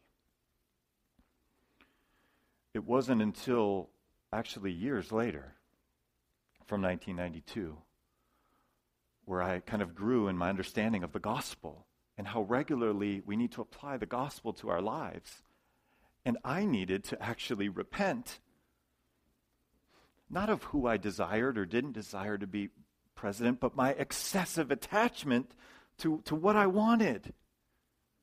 It 2.73 2.85
wasn't 2.85 3.21
until 3.21 3.91
actually 4.33 4.73
years 4.73 5.13
later, 5.13 5.57
from 6.65 6.81
1992, 6.81 7.77
where 9.27 9.43
I 9.43 9.61
kind 9.61 9.83
of 9.83 9.95
grew 9.95 10.29
in 10.29 10.39
my 10.39 10.49
understanding 10.49 11.03
of 11.03 11.13
the 11.13 11.21
gospel 11.21 11.85
and 12.19 12.27
how 12.27 12.43
regularly 12.43 13.23
we 13.25 13.37
need 13.37 13.53
to 13.53 13.63
apply 13.63 13.97
the 13.97 14.05
gospel 14.05 14.53
to 14.53 14.69
our 14.69 14.83
lives 14.83 15.43
and 16.29 16.37
I 16.45 16.67
needed 16.67 17.05
to 17.05 17.23
actually 17.23 17.71
repent, 17.71 18.39
not 20.29 20.51
of 20.51 20.63
who 20.65 20.87
I 20.87 20.99
desired 20.99 21.57
or 21.57 21.65
didn't 21.65 21.93
desire 21.93 22.37
to 22.37 22.47
be 22.47 22.69
president, 23.15 23.61
but 23.61 23.75
my 23.75 23.93
excessive 23.93 24.71
attachment 24.71 25.53
to, 26.01 26.21
to 26.27 26.35
what 26.35 26.55
I 26.55 26.67
wanted 26.67 27.33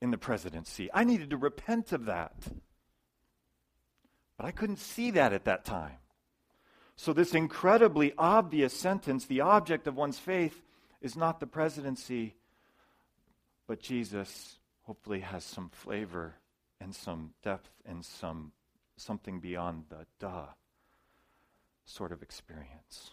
in 0.03 0.11
the 0.11 0.19
presidency. 0.19 0.87
I 0.93 1.03
needed 1.03 1.31
to 1.31 1.37
repent 1.37 1.93
of 1.93 2.05
that. 2.05 2.35
But 4.37 4.45
I 4.45 4.51
couldn't 4.51 4.77
see 4.77 5.09
that 5.09 5.33
at 5.33 5.45
that 5.45 5.65
time. 5.65 5.97
So, 6.95 7.11
this 7.11 7.33
incredibly 7.33 8.13
obvious 8.19 8.71
sentence 8.71 9.25
the 9.25 9.41
object 9.41 9.87
of 9.87 9.95
one's 9.95 10.19
faith 10.19 10.61
is 11.01 11.17
not 11.17 11.39
the 11.39 11.47
presidency, 11.47 12.35
but 13.67 13.79
Jesus 13.79 14.57
hopefully 14.84 15.22
has 15.22 15.43
some 15.43 15.69
flavor 15.69 16.36
and 16.79 16.93
some 16.93 17.31
depth 17.43 17.69
and 17.86 18.03
some 18.03 18.51
something 18.98 19.39
beyond 19.39 19.84
the 19.89 20.05
duh 20.19 20.48
sort 21.86 22.12
of 22.12 22.22
experience. 22.22 23.12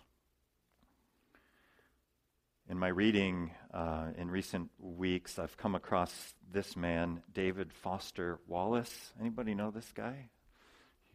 In 2.69 2.79
my 2.79 2.89
reading 2.89 3.51
uh, 3.75 4.09
in 4.17 4.31
recent 4.31 4.71
weeks, 4.79 5.39
I've 5.39 5.57
come 5.57 5.75
across 5.75 6.35
this 6.51 6.77
man, 6.77 7.23
David 7.35 7.73
Foster 7.73 8.39
Wallace. 8.47 9.13
Anybody 9.21 9.55
know 9.55 9.71
this 9.71 9.91
guy? 9.93 10.29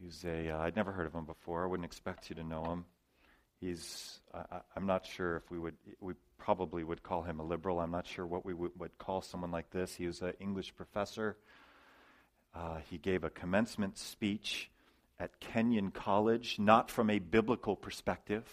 He's 0.00 0.24
a. 0.24 0.50
Uh, 0.50 0.58
I'd 0.58 0.76
never 0.76 0.92
heard 0.92 1.06
of 1.06 1.14
him 1.14 1.24
before. 1.24 1.64
I 1.64 1.66
wouldn't 1.66 1.86
expect 1.86 2.28
you 2.30 2.36
to 2.36 2.44
know 2.44 2.64
him. 2.64 2.84
He's. 3.60 4.20
I, 4.32 4.60
am 4.76 4.86
not 4.86 5.06
sure 5.06 5.36
if 5.36 5.50
we 5.50 5.58
would. 5.58 5.74
We 6.00 6.14
probably 6.38 6.84
would 6.84 7.02
call 7.02 7.22
him 7.22 7.40
a 7.40 7.44
liberal. 7.44 7.80
I'm 7.80 7.90
not 7.90 8.06
sure 8.06 8.26
what 8.26 8.44
we 8.44 8.54
would, 8.54 8.72
would 8.78 8.96
call 8.98 9.20
someone 9.20 9.50
like 9.50 9.70
this. 9.70 9.94
He 9.94 10.06
was 10.06 10.22
an 10.22 10.34
English 10.40 10.74
professor. 10.76 11.36
Uh, 12.54 12.78
he 12.90 12.98
gave 12.98 13.24
a 13.24 13.30
commencement 13.30 13.98
speech 13.98 14.70
at 15.20 15.40
Kenyon 15.40 15.90
College, 15.90 16.58
not 16.58 16.90
from 16.90 17.10
a 17.10 17.18
biblical 17.18 17.76
perspective, 17.76 18.44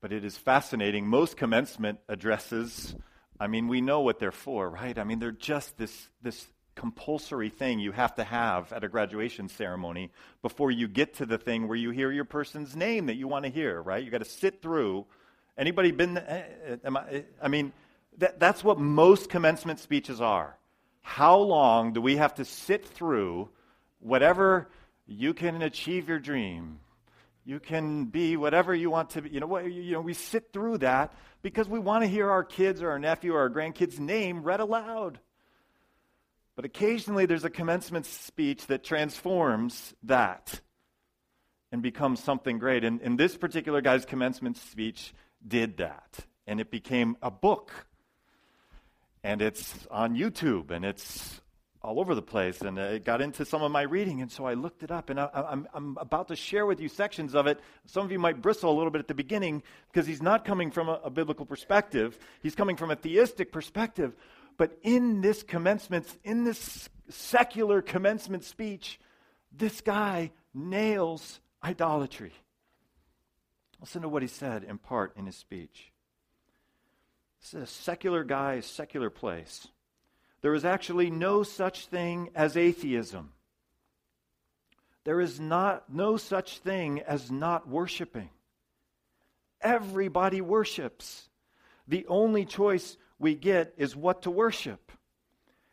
but 0.00 0.12
it 0.12 0.24
is 0.24 0.36
fascinating. 0.36 1.06
Most 1.06 1.36
commencement 1.36 2.00
addresses, 2.08 2.94
I 3.38 3.46
mean, 3.46 3.68
we 3.68 3.80
know 3.80 4.00
what 4.00 4.18
they're 4.18 4.32
for, 4.32 4.68
right? 4.68 4.98
I 4.98 5.04
mean, 5.04 5.18
they're 5.18 5.30
just 5.30 5.78
this, 5.78 6.08
this 6.22 6.46
compulsory 6.76 7.48
thing 7.48 7.80
you 7.80 7.90
have 7.90 8.14
to 8.14 8.22
have 8.22 8.72
at 8.72 8.84
a 8.84 8.88
graduation 8.88 9.48
ceremony 9.48 10.12
before 10.42 10.70
you 10.70 10.86
get 10.86 11.14
to 11.14 11.26
the 11.26 11.38
thing 11.38 11.66
where 11.66 11.76
you 11.76 11.90
hear 11.90 12.12
your 12.12 12.24
person's 12.24 12.76
name 12.76 13.06
that 13.06 13.16
you 13.16 13.26
want 13.26 13.44
to 13.44 13.50
hear, 13.50 13.82
right? 13.82 14.04
You 14.04 14.10
got 14.10 14.18
to 14.18 14.24
sit 14.24 14.62
through. 14.62 15.06
Anybody 15.58 15.90
been? 15.90 16.18
Eh, 16.18 16.42
eh, 16.66 16.76
am 16.84 16.96
I, 16.98 17.10
eh, 17.10 17.22
I 17.42 17.48
mean, 17.48 17.72
that, 18.18 18.38
that's 18.38 18.62
what 18.62 18.78
most 18.78 19.30
commencement 19.30 19.80
speeches 19.80 20.20
are. 20.20 20.56
How 21.00 21.38
long 21.38 21.92
do 21.92 22.00
we 22.00 22.16
have 22.16 22.34
to 22.34 22.44
sit 22.44 22.84
through 22.84 23.48
whatever 24.00 24.68
you 25.06 25.34
can 25.34 25.62
achieve 25.62 26.08
your 26.08 26.18
dream? 26.18 26.80
You 27.44 27.60
can 27.60 28.06
be 28.06 28.36
whatever 28.36 28.74
you 28.74 28.90
want 28.90 29.10
to 29.10 29.22
be. 29.22 29.30
You 29.30 29.40
know, 29.40 29.58
you 29.58 29.92
know, 29.92 30.00
we 30.00 30.14
sit 30.14 30.52
through 30.52 30.78
that 30.78 31.14
because 31.42 31.68
we 31.68 31.78
want 31.78 32.02
to 32.02 32.08
hear 32.08 32.28
our 32.28 32.42
kids 32.42 32.82
or 32.82 32.90
our 32.90 32.98
nephew 32.98 33.34
or 33.34 33.38
our 33.38 33.48
grandkid's 33.48 34.00
name 34.00 34.42
read 34.42 34.60
aloud. 34.60 35.20
But 36.56 36.64
occasionally 36.64 37.26
there's 37.26 37.44
a 37.44 37.50
commencement 37.50 38.06
speech 38.06 38.66
that 38.66 38.82
transforms 38.82 39.94
that 40.02 40.60
and 41.70 41.82
becomes 41.82 42.24
something 42.24 42.58
great. 42.58 42.82
And, 42.82 43.00
and 43.02 43.18
this 43.18 43.36
particular 43.36 43.82
guy's 43.82 44.06
commencement 44.06 44.56
speech 44.56 45.12
did 45.46 45.76
that. 45.76 46.18
And 46.46 46.58
it 46.58 46.70
became 46.70 47.16
a 47.20 47.30
book. 47.30 47.72
And 49.22 49.42
it's 49.42 49.74
on 49.90 50.16
YouTube 50.16 50.70
and 50.70 50.84
it's 50.84 51.40
all 51.82 52.00
over 52.00 52.14
the 52.14 52.22
place. 52.22 52.62
And 52.62 52.78
it 52.78 53.04
got 53.04 53.20
into 53.20 53.44
some 53.44 53.62
of 53.62 53.70
my 53.70 53.82
reading. 53.82 54.22
And 54.22 54.32
so 54.32 54.46
I 54.46 54.54
looked 54.54 54.82
it 54.82 54.90
up. 54.90 55.10
And 55.10 55.20
I, 55.20 55.28
I'm, 55.34 55.68
I'm 55.74 55.98
about 56.00 56.28
to 56.28 56.36
share 56.36 56.64
with 56.64 56.80
you 56.80 56.88
sections 56.88 57.34
of 57.34 57.46
it. 57.46 57.60
Some 57.84 58.06
of 58.06 58.12
you 58.12 58.18
might 58.18 58.40
bristle 58.40 58.72
a 58.72 58.76
little 58.76 58.90
bit 58.90 59.00
at 59.00 59.08
the 59.08 59.14
beginning 59.14 59.62
because 59.92 60.06
he's 60.06 60.22
not 60.22 60.46
coming 60.46 60.70
from 60.70 60.88
a, 60.88 61.00
a 61.04 61.10
biblical 61.10 61.44
perspective, 61.44 62.18
he's 62.42 62.54
coming 62.54 62.76
from 62.76 62.90
a 62.90 62.96
theistic 62.96 63.52
perspective. 63.52 64.16
But 64.56 64.78
in 64.82 65.20
this 65.20 65.42
commencement, 65.42 66.06
in 66.24 66.44
this 66.44 66.88
secular 67.08 67.82
commencement 67.82 68.44
speech, 68.44 68.98
this 69.52 69.80
guy 69.80 70.32
nails 70.54 71.40
idolatry. 71.62 72.32
Listen 73.80 74.02
to 74.02 74.08
what 74.08 74.22
he 74.22 74.28
said 74.28 74.64
in 74.64 74.78
part 74.78 75.16
in 75.16 75.26
his 75.26 75.36
speech. 75.36 75.92
This 77.40 77.54
is 77.54 77.62
a 77.62 77.66
secular 77.66 78.24
guy, 78.24 78.60
secular 78.60 79.10
place. 79.10 79.68
There 80.40 80.54
is 80.54 80.64
actually 80.64 81.10
no 81.10 81.42
such 81.42 81.86
thing 81.86 82.30
as 82.34 82.56
atheism. 82.56 83.32
There 85.04 85.20
is 85.20 85.38
not 85.38 85.92
no 85.92 86.16
such 86.16 86.58
thing 86.58 87.00
as 87.00 87.30
not 87.30 87.68
worshiping. 87.68 88.30
Everybody 89.60 90.40
worships. 90.40 91.28
The 91.86 92.06
only 92.08 92.44
choice 92.44 92.96
we 93.18 93.34
get 93.34 93.74
is 93.76 93.96
what 93.96 94.22
to 94.22 94.30
worship. 94.30 94.92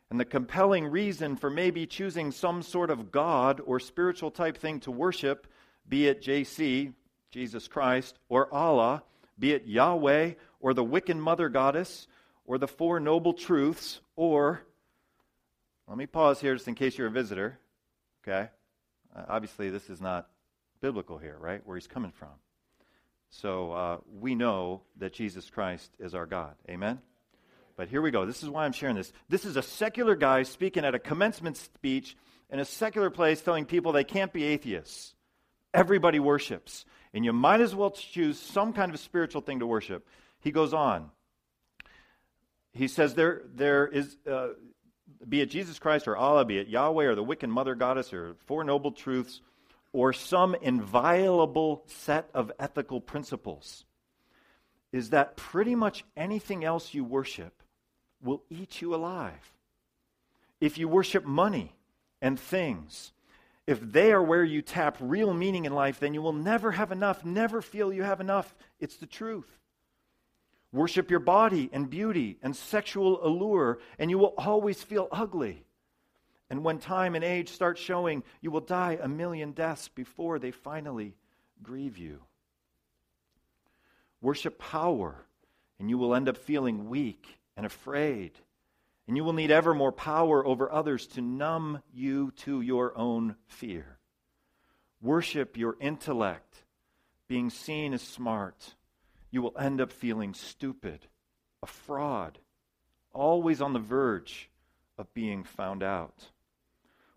And 0.09 0.19
the 0.19 0.25
compelling 0.25 0.85
reason 0.85 1.35
for 1.35 1.49
maybe 1.49 1.85
choosing 1.85 2.31
some 2.31 2.61
sort 2.61 2.89
of 2.89 3.11
God 3.11 3.61
or 3.65 3.79
spiritual 3.79 4.31
type 4.31 4.57
thing 4.57 4.79
to 4.81 4.91
worship, 4.91 5.47
be 5.89 6.07
it 6.07 6.21
JC, 6.21 6.93
Jesus 7.31 7.67
Christ, 7.67 8.19
or 8.29 8.53
Allah, 8.53 9.03
be 9.39 9.53
it 9.53 9.65
Yahweh, 9.65 10.33
or 10.59 10.73
the 10.73 10.85
Wiccan 10.85 11.17
mother 11.17 11.49
goddess, 11.49 12.07
or 12.45 12.57
the 12.57 12.67
Four 12.67 12.99
Noble 12.99 13.33
Truths, 13.33 14.01
or, 14.15 14.61
let 15.87 15.97
me 15.97 16.05
pause 16.05 16.39
here 16.39 16.53
just 16.53 16.67
in 16.67 16.75
case 16.75 16.97
you're 16.97 17.07
a 17.07 17.11
visitor, 17.11 17.57
okay? 18.21 18.49
Uh, 19.15 19.23
obviously, 19.27 19.69
this 19.69 19.89
is 19.89 19.99
not 19.99 20.29
biblical 20.79 21.17
here, 21.17 21.37
right? 21.39 21.65
Where 21.65 21.75
he's 21.75 21.87
coming 21.87 22.11
from. 22.11 22.29
So 23.29 23.71
uh, 23.71 23.97
we 24.19 24.35
know 24.35 24.81
that 24.97 25.13
Jesus 25.13 25.49
Christ 25.49 25.91
is 25.99 26.13
our 26.13 26.27
God. 26.27 26.53
Amen? 26.69 26.99
But 27.75 27.87
here 27.87 28.01
we 28.01 28.11
go. 28.11 28.25
This 28.25 28.43
is 28.43 28.49
why 28.49 28.65
I'm 28.65 28.71
sharing 28.71 28.95
this. 28.95 29.11
This 29.29 29.45
is 29.45 29.57
a 29.57 29.61
secular 29.63 30.15
guy 30.15 30.43
speaking 30.43 30.85
at 30.85 30.93
a 30.93 30.99
commencement 30.99 31.57
speech 31.57 32.15
in 32.49 32.59
a 32.59 32.65
secular 32.65 33.09
place 33.09 33.41
telling 33.41 33.65
people 33.65 33.91
they 33.91 34.03
can't 34.03 34.31
be 34.31 34.43
atheists. 34.43 35.15
Everybody 35.73 36.19
worships. 36.19 36.85
And 37.13 37.25
you 37.25 37.33
might 37.33 37.61
as 37.61 37.73
well 37.73 37.91
choose 37.91 38.39
some 38.39 38.73
kind 38.73 38.93
of 38.93 38.99
spiritual 38.99 39.41
thing 39.41 39.59
to 39.59 39.67
worship. 39.67 40.07
He 40.39 40.51
goes 40.51 40.73
on. 40.73 41.09
He 42.73 42.87
says 42.87 43.15
there, 43.15 43.41
there 43.55 43.87
is, 43.87 44.17
uh, 44.29 44.49
be 45.27 45.41
it 45.41 45.49
Jesus 45.49 45.79
Christ 45.79 46.07
or 46.07 46.15
Allah, 46.15 46.45
be 46.45 46.59
it 46.59 46.67
Yahweh 46.67 47.05
or 47.05 47.15
the 47.15 47.23
Wiccan 47.23 47.49
Mother 47.49 47.75
Goddess 47.75 48.13
or 48.13 48.35
Four 48.45 48.63
Noble 48.63 48.91
Truths, 48.91 49.41
or 49.93 50.11
some 50.11 50.55
inviolable 50.55 51.83
set 51.87 52.29
of 52.33 52.51
ethical 52.59 52.99
principles, 52.99 53.85
is 54.91 55.11
that 55.11 55.37
pretty 55.37 55.75
much 55.75 56.03
anything 56.17 56.63
else 56.63 56.93
you 56.93 57.03
worship 57.03 57.62
will 58.23 58.43
eat 58.49 58.81
you 58.81 58.95
alive. 58.95 59.51
If 60.61 60.77
you 60.77 60.87
worship 60.87 61.25
money 61.25 61.75
and 62.21 62.39
things, 62.39 63.11
if 63.67 63.79
they 63.79 64.11
are 64.11 64.23
where 64.23 64.43
you 64.43 64.61
tap 64.61 64.97
real 64.99 65.33
meaning 65.33 65.65
in 65.65 65.73
life, 65.73 65.99
then 65.99 66.13
you 66.13 66.21
will 66.21 66.33
never 66.33 66.71
have 66.71 66.91
enough, 66.91 67.23
never 67.25 67.61
feel 67.61 67.93
you 67.93 68.03
have 68.03 68.21
enough. 68.21 68.55
It's 68.79 68.97
the 68.97 69.05
truth. 69.05 69.59
Worship 70.71 71.11
your 71.11 71.19
body 71.19 71.69
and 71.71 71.89
beauty 71.89 72.37
and 72.41 72.55
sexual 72.55 73.23
allure, 73.25 73.79
and 73.99 74.09
you 74.09 74.17
will 74.17 74.33
always 74.37 74.81
feel 74.81 75.07
ugly. 75.11 75.65
And 76.49 76.63
when 76.63 76.79
time 76.79 77.15
and 77.15 77.23
age 77.23 77.49
start 77.49 77.77
showing, 77.77 78.23
you 78.41 78.51
will 78.51 78.61
die 78.61 78.97
a 79.01 79.07
million 79.07 79.51
deaths 79.51 79.87
before 79.87 80.39
they 80.39 80.51
finally 80.51 81.15
grieve 81.61 81.97
you. 81.97 82.19
Worship 84.21 84.57
power, 84.59 85.25
and 85.79 85.89
you 85.89 85.97
will 85.97 86.15
end 86.15 86.27
up 86.27 86.37
feeling 86.37 86.89
weak 86.89 87.37
and 87.55 87.65
afraid. 87.65 88.31
And 89.07 89.17
you 89.17 89.23
will 89.23 89.33
need 89.33 89.51
ever 89.51 89.73
more 89.73 89.91
power 89.91 90.45
over 90.45 90.71
others 90.71 91.07
to 91.07 91.21
numb 91.21 91.81
you 91.93 92.31
to 92.37 92.61
your 92.61 92.97
own 92.97 93.35
fear. 93.47 93.97
Worship 95.01 95.57
your 95.57 95.75
intellect, 95.81 96.63
being 97.27 97.49
seen 97.49 97.93
as 97.93 98.01
smart. 98.01 98.75
You 99.29 99.41
will 99.41 99.57
end 99.59 99.81
up 99.81 99.91
feeling 99.91 100.33
stupid, 100.33 101.07
a 101.61 101.65
fraud, 101.65 102.39
always 103.11 103.61
on 103.61 103.73
the 103.73 103.79
verge 103.79 104.49
of 104.97 105.13
being 105.13 105.43
found 105.43 105.83
out. 105.83 106.29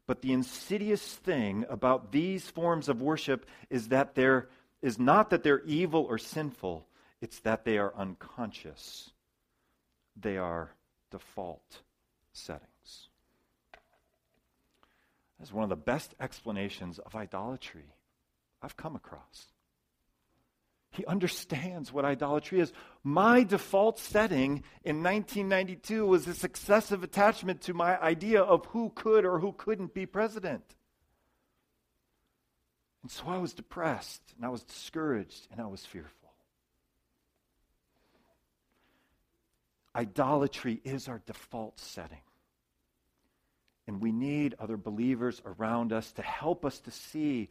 But 0.07 0.23
the 0.23 0.33
insidious 0.33 1.03
thing 1.03 1.65
about 1.69 2.11
these 2.13 2.49
forms 2.49 2.89
of 2.89 3.01
worship 3.03 3.47
is 3.71 3.89
that 3.89 4.15
they're 4.15 4.49
is 4.83 4.99
not 4.99 5.31
that 5.31 5.43
they're 5.43 5.65
evil 5.65 6.05
or 6.05 6.19
sinful, 6.19 6.87
it's 7.21 7.41
that 7.41 7.65
they 7.65 7.79
are 7.79 7.95
unconscious 7.97 9.11
they 10.21 10.37
are 10.39 10.71
default 11.11 11.81
settings. 12.33 13.09
That's 15.39 15.53
one 15.53 15.65
of 15.65 15.71
the 15.71 15.77
best 15.77 16.15
explanations 16.19 16.99
of 16.99 17.15
idolatry 17.15 17.95
I've 18.63 18.77
come 18.77 18.97
across. 18.97 19.47
He 20.91 21.05
understands 21.05 21.93
what 21.93 22.07
idolatry 22.07 22.59
is. 22.59 22.73
My 23.05 23.43
default 23.43 23.99
setting 23.99 24.65
in 24.83 25.03
1992 25.03 26.07
was 26.07 26.25
this 26.25 26.43
excessive 26.43 27.03
attachment 27.03 27.61
to 27.63 27.75
my 27.75 28.01
idea 28.01 28.41
of 28.41 28.65
who 28.67 28.91
could 28.95 29.27
or 29.27 29.39
who 29.39 29.53
couldn't 29.53 29.93
be 29.93 30.07
president. 30.07 30.75
And 33.03 33.11
so 33.11 33.25
I 33.29 33.37
was 33.39 33.53
depressed, 33.53 34.23
and 34.37 34.45
I 34.45 34.49
was 34.49 34.63
discouraged, 34.65 35.49
and 35.53 35.61
I 35.61 35.67
was 35.67 35.85
fearful. 35.85 36.26
Idolatry 39.97 40.81
is 40.85 41.09
our 41.09 41.23
default 41.27 41.81
setting. 41.81 42.21
And 43.89 44.01
we 44.01 44.13
need 44.13 44.55
other 44.59 44.77
believers 44.77 45.41
around 45.45 45.93
us 45.93 46.13
to 46.13 46.23
help 46.23 46.65
us 46.65 46.79
to 46.81 46.91
see 46.91 47.49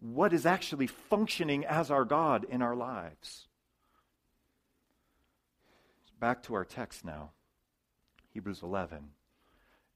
what 0.00 0.32
is 0.32 0.46
actually 0.46 0.88
functioning 0.88 1.64
as 1.64 1.90
our 1.90 2.04
God 2.04 2.44
in 2.48 2.60
our 2.60 2.74
lives. 2.74 3.46
Back 6.18 6.42
to 6.44 6.54
our 6.54 6.64
text 6.64 7.04
now 7.04 7.30
Hebrews 8.32 8.62
11 8.62 8.98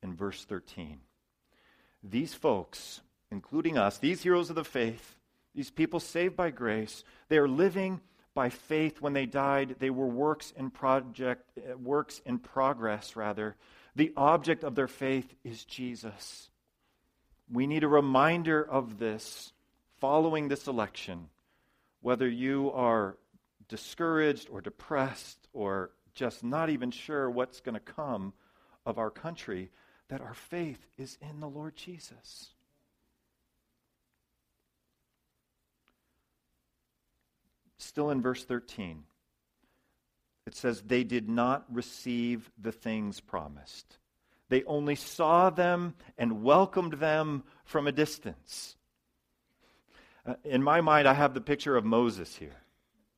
and 0.03 0.17
verse 0.17 0.45
13. 0.45 1.01
These 2.03 2.35
folks, 2.35 3.01
including 3.31 3.77
us, 3.77 3.99
these 3.99 4.23
heroes 4.23 4.49
of 4.49 4.57
the 4.57 4.65
faith, 4.65 5.17
these 5.55 5.71
people 5.71 6.01
saved 6.01 6.37
by 6.37 6.51
grace, 6.51 7.05
they 7.29 7.39
are 7.39 7.49
living 7.49 8.01
by 8.41 8.49
faith 8.49 9.03
when 9.03 9.13
they 9.13 9.27
died, 9.27 9.77
they 9.81 9.91
were 9.91 10.07
works 10.07 10.51
in 10.57 10.71
project 10.71 11.43
uh, 11.59 11.77
works 11.77 12.23
in 12.25 12.39
progress 12.39 13.15
rather. 13.15 13.55
The 13.97 14.15
object 14.17 14.65
of 14.65 14.75
their 14.75 14.89
faith 14.89 15.35
is 15.45 15.63
Jesus. 15.63 16.49
We 17.53 17.67
need 17.67 17.85
a 17.85 17.89
reminder 18.03 18.63
of 18.63 18.99
this 18.99 19.53
following 19.99 20.49
this 20.49 20.69
election. 20.69 21.29
Whether 22.01 22.27
you 22.27 22.73
are 22.73 23.19
discouraged 23.69 24.49
or 24.51 24.63
depressed 24.63 25.47
or 25.53 25.91
just 26.15 26.43
not 26.43 26.71
even 26.71 26.93
sure 26.93 27.29
what's 27.29 27.61
going 27.61 27.75
to 27.75 27.93
come 27.93 28.33
of 28.87 28.97
our 28.97 29.11
country, 29.11 29.69
that 30.09 30.23
our 30.23 30.33
faith 30.33 30.87
is 30.97 31.19
in 31.21 31.41
the 31.41 31.49
Lord 31.59 31.77
Jesus. 31.77 32.55
Still 37.91 38.11
in 38.11 38.23
verse 38.23 38.45
13, 38.45 39.03
it 40.47 40.55
says, 40.55 40.81
They 40.81 41.03
did 41.03 41.29
not 41.29 41.65
receive 41.69 42.49
the 42.57 42.71
things 42.71 43.19
promised. 43.19 43.99
They 44.49 44.63
only 44.63 44.95
saw 44.95 45.51
them 45.51 45.95
and 46.17 46.45
welcomed 46.45 46.93
them 46.93 47.43
from 47.65 47.89
a 47.89 47.93
distance. 47.93 48.77
Uh, 50.25 50.35
in 50.45 50.63
my 50.63 50.81
mind, 50.81 51.09
I 51.09 51.15
have 51.15 51.35
the 51.35 51.41
picture 51.41 51.77
of 51.77 51.85
Moses 51.85 52.37
here. 52.37 52.63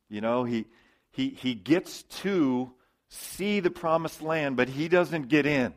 You 0.09 0.23
know, 0.23 0.45
he, 0.45 0.65
he, 1.11 1.29
he 1.29 1.55
gets 1.55 2.05
to 2.23 2.73
see 3.11 3.61
the 3.61 3.71
promised 3.71 4.23
land, 4.23 4.57
but 4.57 4.71
he 4.71 4.89
doesn't 4.89 5.29
get 5.29 5.45
in. 5.45 5.75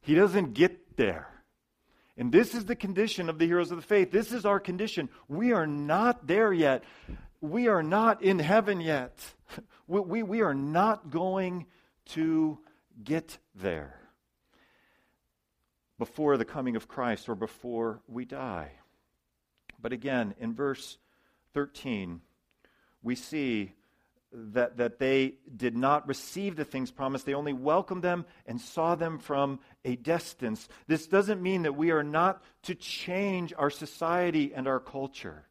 He 0.00 0.14
doesn't 0.14 0.54
get 0.54 0.96
there. 0.96 1.28
And 2.16 2.32
this 2.32 2.54
is 2.54 2.64
the 2.64 2.74
condition 2.74 3.28
of 3.28 3.38
the 3.38 3.44
heroes 3.46 3.70
of 3.70 3.76
the 3.76 3.86
faith. 3.86 4.10
This 4.10 4.32
is 4.32 4.46
our 4.46 4.60
condition. 4.60 5.10
We 5.28 5.52
are 5.52 5.66
not 5.66 6.26
there 6.26 6.54
yet. 6.54 6.82
We 7.50 7.68
are 7.68 7.82
not 7.82 8.22
in 8.22 8.38
heaven 8.38 8.80
yet. 8.80 9.18
We, 9.88 10.00
we, 10.00 10.22
we 10.24 10.40
are 10.40 10.52
not 10.52 11.10
going 11.10 11.66
to 12.06 12.58
get 13.04 13.38
there 13.54 14.00
before 15.96 16.36
the 16.36 16.44
coming 16.44 16.74
of 16.74 16.88
Christ 16.88 17.28
or 17.28 17.36
before 17.36 18.00
we 18.08 18.24
die. 18.24 18.72
But 19.80 19.92
again, 19.92 20.34
in 20.40 20.54
verse 20.54 20.98
13, 21.54 22.20
we 23.00 23.14
see 23.14 23.74
that, 24.32 24.76
that 24.78 24.98
they 24.98 25.34
did 25.54 25.76
not 25.76 26.08
receive 26.08 26.56
the 26.56 26.64
things 26.64 26.90
promised. 26.90 27.24
They 27.24 27.34
only 27.34 27.52
welcomed 27.52 28.02
them 28.02 28.26
and 28.44 28.60
saw 28.60 28.94
them 28.94 29.18
from 29.18 29.60
a 29.84 29.96
distance. 29.96 30.68
This 30.86 31.06
doesn't 31.06 31.40
mean 31.40 31.62
that 31.62 31.76
we 31.76 31.92
are 31.92 32.02
not 32.02 32.42
to 32.64 32.74
change 32.74 33.54
our 33.56 33.70
society 33.70 34.52
and 34.54 34.66
our 34.66 34.80
culture. 34.80 35.45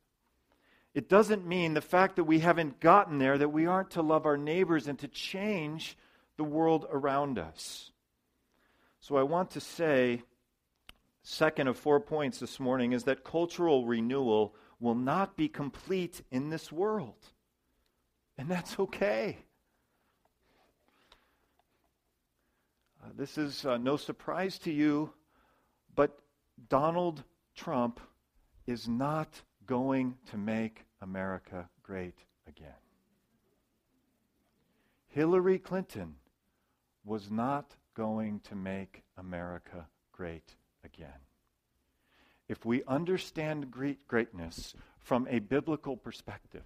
It 0.96 1.10
doesn't 1.10 1.46
mean 1.46 1.74
the 1.74 1.82
fact 1.82 2.16
that 2.16 2.24
we 2.24 2.40
haven't 2.40 2.80
gotten 2.80 3.20
there 3.20 3.38
that 3.38 3.50
we 3.50 3.66
aren't 3.66 3.92
to 3.92 4.02
love 4.02 4.26
our 4.26 4.38
neighbors 4.38 4.88
and 4.88 4.98
to 5.00 5.10
change 5.10 5.98
the 6.38 6.46
world 6.46 6.88
around 6.90 7.38
us. 7.38 7.92
So 9.02 9.18
I 9.18 9.24
want 9.24 9.52
to 9.52 9.60
say, 9.60 10.24
second 11.22 11.68
of 11.68 11.78
four 11.78 12.00
points 12.00 12.40
this 12.40 12.62
morning, 12.62 12.94
is 12.94 13.04
that 13.04 13.26
cultural 13.26 13.86
renewal 13.86 14.56
will 14.80 14.96
not 14.96 15.36
be 15.36 15.50
complete 15.50 16.22
in 16.32 16.50
this 16.50 16.72
world. 16.72 17.28
And 18.38 18.48
that's 18.48 18.80
okay. 18.80 19.40
Uh, 23.04 23.10
this 23.18 23.38
is 23.38 23.66
uh, 23.66 23.78
no 23.78 23.98
surprise 23.98 24.58
to 24.60 24.72
you, 24.72 25.12
but 25.94 26.18
Donald 26.70 27.26
Trump 27.54 28.00
is 28.66 28.88
not 28.88 29.42
going 29.66 30.16
to 30.32 30.38
make 30.38 30.86
America 31.02 31.70
great 31.84 32.18
again. 32.48 32.68
Hillary 35.08 35.60
Clinton 35.60 36.16
was 37.04 37.32
not 37.32 37.76
going 37.96 38.42
to 38.42 38.56
make 38.56 39.04
America 39.18 39.88
great 40.12 40.56
again. 40.84 41.08
If 42.48 42.66
we 42.66 42.84
understand 42.88 43.72
great 43.72 44.08
greatness 44.08 44.76
from 45.00 45.28
a 45.30 45.40
biblical 45.40 45.96
perspective, 45.96 46.66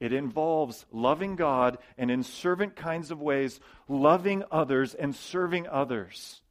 it 0.00 0.12
involves 0.12 0.84
loving 0.92 1.36
God 1.36 1.78
and 1.96 2.10
in 2.10 2.22
servant 2.22 2.76
kinds 2.76 3.10
of 3.10 3.20
ways, 3.20 3.60
loving 3.88 4.42
others 4.50 4.94
and 4.94 5.14
serving 5.14 5.66
others. 5.68 6.42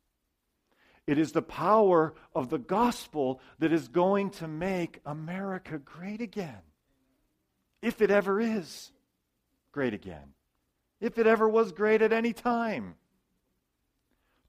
It 1.07 1.17
is 1.17 1.31
the 1.31 1.41
power 1.41 2.13
of 2.33 2.49
the 2.49 2.57
gospel 2.57 3.39
that 3.59 3.71
is 3.71 3.87
going 3.87 4.31
to 4.31 4.47
make 4.47 5.01
America 5.05 5.77
great 5.77 6.21
again. 6.21 6.61
If 7.81 8.01
it 8.01 8.09
ever 8.09 8.41
is 8.41 8.91
great 9.71 9.93
again. 9.93 10.33
If 10.99 11.19
it 11.19 11.27
ever 11.27 11.47
was 11.47 11.71
great 11.71 12.01
at 12.01 12.13
any 12.13 12.33
time. 12.33 12.95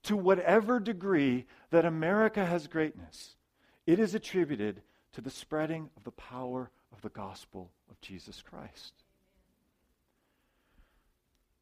To 0.03 0.17
whatever 0.17 0.79
degree 0.79 1.45
that 1.69 1.85
America 1.85 2.45
has 2.45 2.67
greatness, 2.67 3.35
it 3.85 3.99
is 3.99 4.15
attributed 4.15 4.81
to 5.13 5.21
the 5.21 5.29
spreading 5.29 5.89
of 5.97 6.03
the 6.03 6.11
power 6.11 6.71
of 6.93 7.01
the 7.01 7.09
gospel 7.09 7.71
of 7.89 7.99
Jesus 8.01 8.41
Christ. 8.41 8.93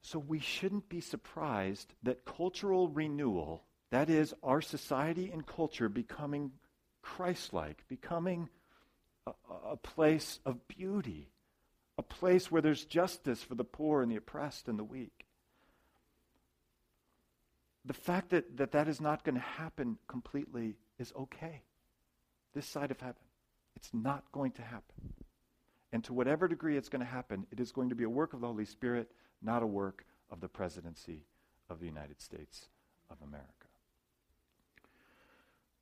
So 0.01 0.19
we 0.19 0.39
shouldn't 0.39 0.87
be 0.87 1.01
surprised 1.01 1.93
that 2.03 2.25
cultural 2.25 2.87
renewal, 2.87 3.63
that 3.95 4.09
is, 4.09 4.33
our 4.43 4.59
society 4.59 5.31
and 5.31 5.47
culture 5.47 5.87
becoming 5.87 6.51
Christ 7.01 7.53
like, 7.53 7.85
becoming 7.87 8.49
a, 9.25 9.31
a, 9.71 9.77
place 9.77 10.41
of 10.45 10.67
beauty, 10.67 11.29
a 11.97 12.03
place 12.03 12.51
where 12.51 12.61
there's 12.61 12.83
justice 12.83 13.41
for 13.41 13.55
the 13.55 13.63
poor 13.63 14.01
and 14.01 14.11
the 14.11 14.17
oppressed 14.17 14.67
and 14.67 14.77
the 14.77 14.83
weak. 14.83 15.25
The 17.85 17.93
fact 17.93 18.31
that 18.31 18.57
that, 18.57 18.73
that 18.73 18.89
is 18.89 18.99
not 18.99 19.23
going 19.23 19.35
to 19.35 19.41
happen 19.41 19.97
completely 20.09 20.75
is 20.99 21.13
okay. 21.17 21.61
This 22.53 22.67
side 22.67 22.91
of 22.91 22.99
heaven. 22.99 23.15
It's 23.77 23.93
not 23.93 24.29
going 24.33 24.51
to 24.53 24.61
happen. 24.61 25.13
And 25.93 26.03
to 26.03 26.13
whatever 26.13 26.49
degree 26.49 26.75
it's 26.75 26.89
going 26.89 26.99
to 26.99 27.05
happen, 27.05 27.47
it 27.49 27.61
is 27.61 27.71
going 27.71 27.87
to 27.89 27.95
be 27.95 28.03
a 28.03 28.09
work 28.09 28.33
of 28.33 28.41
the 28.41 28.47
Holy 28.47 28.65
Spirit, 28.65 29.09
not 29.41 29.63
a 29.63 29.67
work 29.67 30.03
of 30.29 30.41
the 30.41 30.49
presidency 30.49 31.23
of 31.69 31.79
the 31.79 31.85
United 31.85 32.19
States 32.19 32.65
of 33.09 33.17
America. 33.25 33.54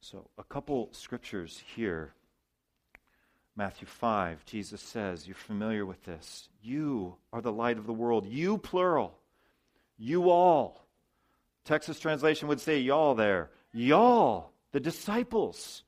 So, 0.04 0.30
a 0.38 0.44
couple 0.44 0.90
scriptures 0.92 1.64
here. 1.78 2.14
Matthew 3.56 3.88
5, 3.88 4.44
Jesus 4.44 4.82
says, 4.82 5.26
You're 5.26 5.36
familiar 5.36 5.86
with 5.86 6.04
this. 6.04 6.50
You 6.62 7.16
are 7.32 7.40
the 7.40 7.54
light 7.54 7.78
of 7.78 7.86
the 7.86 7.94
world. 7.94 8.26
You, 8.28 8.58
plural. 8.58 9.18
You 9.98 10.30
all. 10.30 10.86
Texas 11.64 12.02
translation 12.02 12.50
would 12.50 12.60
say, 12.60 12.80
Y'all 12.80 13.16
there. 13.16 13.50
Y'all, 13.72 14.52
the 14.74 14.82
disciples. 14.82 15.84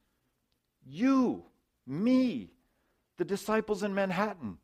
You, 0.87 1.43
me, 1.85 2.51
the 3.17 3.25
disciples 3.25 3.83
in 3.83 3.93
Manhattan, 3.93 4.59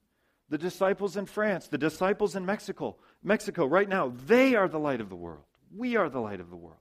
the 0.47 0.57
disciples 0.57 1.17
in 1.17 1.25
France, 1.25 1.67
the 1.67 1.77
disciples 1.77 2.37
in 2.37 2.45
Mexico. 2.45 2.95
Mexico, 3.21 3.65
right 3.65 3.89
now, 3.89 4.13
they 4.27 4.55
are 4.55 4.69
the 4.69 4.79
light 4.79 5.01
of 5.01 5.09
the 5.09 5.15
world. 5.17 5.43
We 5.75 5.97
are 5.97 6.07
the 6.07 6.21
light 6.21 6.39
of 6.39 6.49
the 6.49 6.55
world. 6.55 6.77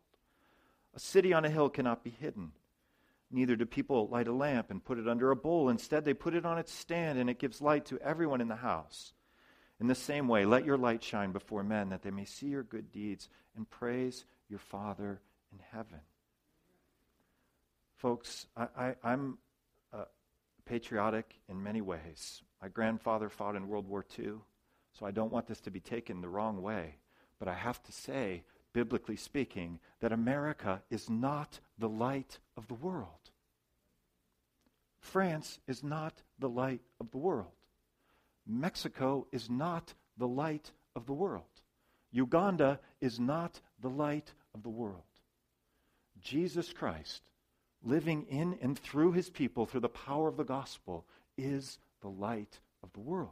A 0.94 1.00
city 1.00 1.32
on 1.32 1.44
a 1.44 1.50
hill 1.50 1.68
cannot 1.68 2.04
be 2.04 2.10
hidden. 2.10 2.52
Neither 3.30 3.56
do 3.56 3.64
people 3.66 4.08
light 4.08 4.26
a 4.26 4.32
lamp 4.32 4.70
and 4.70 4.84
put 4.84 4.98
it 4.98 5.08
under 5.08 5.30
a 5.30 5.36
bowl. 5.36 5.68
Instead, 5.68 6.04
they 6.04 6.14
put 6.14 6.34
it 6.34 6.44
on 6.44 6.58
its 6.58 6.72
stand, 6.72 7.18
and 7.18 7.30
it 7.30 7.38
gives 7.38 7.60
light 7.60 7.86
to 7.86 7.98
everyone 8.00 8.40
in 8.40 8.48
the 8.48 8.56
house. 8.56 9.12
In 9.78 9.86
the 9.86 9.94
same 9.94 10.28
way, 10.28 10.44
let 10.44 10.64
your 10.64 10.76
light 10.76 11.02
shine 11.02 11.32
before 11.32 11.62
men, 11.62 11.88
that 11.90 12.02
they 12.02 12.10
may 12.10 12.24
see 12.24 12.48
your 12.48 12.64
good 12.64 12.90
deeds 12.90 13.28
and 13.56 13.68
praise 13.70 14.24
your 14.48 14.58
Father 14.58 15.20
in 15.52 15.58
heaven. 15.72 16.00
Folks, 17.96 18.46
I, 18.56 18.94
am 19.04 19.38
uh, 19.92 20.04
patriotic 20.64 21.38
in 21.48 21.62
many 21.62 21.80
ways. 21.80 22.42
My 22.60 22.68
grandfather 22.68 23.28
fought 23.28 23.56
in 23.56 23.68
World 23.68 23.86
War 23.86 24.04
II, 24.18 24.34
so 24.92 25.06
I 25.06 25.10
don't 25.12 25.32
want 25.32 25.46
this 25.46 25.60
to 25.62 25.70
be 25.70 25.80
taken 25.80 26.20
the 26.20 26.28
wrong 26.28 26.60
way. 26.62 26.96
But 27.38 27.48
I 27.48 27.54
have 27.54 27.82
to 27.84 27.92
say, 27.92 28.42
biblically 28.72 29.16
speaking, 29.16 29.78
that 30.00 30.12
America 30.12 30.82
is 30.90 31.10
not 31.10 31.60
the 31.78 31.88
light 31.88 32.38
of 32.56 32.68
the 32.68 32.74
world. 32.74 33.30
France 35.00 35.58
is 35.66 35.82
not 35.82 36.22
the 36.38 36.48
light 36.48 36.82
of 37.00 37.10
the 37.10 37.18
world. 37.18 37.52
Mexico 38.46 39.26
is 39.32 39.48
not 39.48 39.94
the 40.16 40.28
light 40.28 40.70
of 40.94 41.06
the 41.06 41.12
world. 41.12 41.44
Uganda 42.12 42.80
is 43.00 43.18
not 43.18 43.60
the 43.80 43.88
light 43.88 44.32
of 44.54 44.62
the 44.62 44.68
world. 44.68 45.02
Jesus 46.20 46.72
Christ 46.72 47.22
living 47.82 48.26
in 48.28 48.58
and 48.60 48.78
through 48.78 49.12
his 49.12 49.30
people 49.30 49.64
through 49.66 49.80
the 49.80 49.88
power 49.88 50.28
of 50.28 50.36
the 50.36 50.44
gospel 50.44 51.06
is 51.38 51.78
the 52.02 52.08
light 52.08 52.60
of 52.82 52.92
the 52.92 53.00
world. 53.00 53.30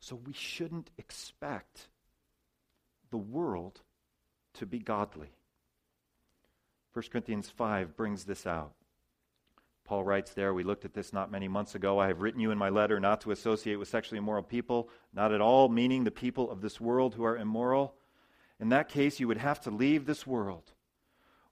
So 0.00 0.16
we 0.16 0.32
shouldn't 0.32 0.90
expect 0.98 1.88
the 3.10 3.18
world 3.18 3.80
to 4.54 4.66
be 4.66 4.78
godly. 4.78 5.30
1 6.92 7.04
Corinthians 7.10 7.48
5 7.48 7.96
brings 7.96 8.24
this 8.24 8.46
out. 8.46 8.72
Paul 9.84 10.04
writes 10.04 10.32
there, 10.32 10.52
we 10.52 10.64
looked 10.64 10.84
at 10.84 10.92
this 10.92 11.12
not 11.12 11.30
many 11.30 11.48
months 11.48 11.74
ago. 11.74 11.98
I 11.98 12.08
have 12.08 12.20
written 12.20 12.40
you 12.40 12.50
in 12.50 12.58
my 12.58 12.68
letter 12.68 13.00
not 13.00 13.22
to 13.22 13.30
associate 13.30 13.76
with 13.76 13.88
sexually 13.88 14.18
immoral 14.18 14.42
people, 14.42 14.90
not 15.14 15.32
at 15.32 15.40
all 15.40 15.68
meaning 15.68 16.04
the 16.04 16.10
people 16.10 16.50
of 16.50 16.60
this 16.60 16.80
world 16.80 17.14
who 17.14 17.24
are 17.24 17.38
immoral. 17.38 17.94
In 18.60 18.68
that 18.68 18.88
case, 18.88 19.18
you 19.18 19.28
would 19.28 19.38
have 19.38 19.60
to 19.62 19.70
leave 19.70 20.04
this 20.04 20.26
world. 20.26 20.72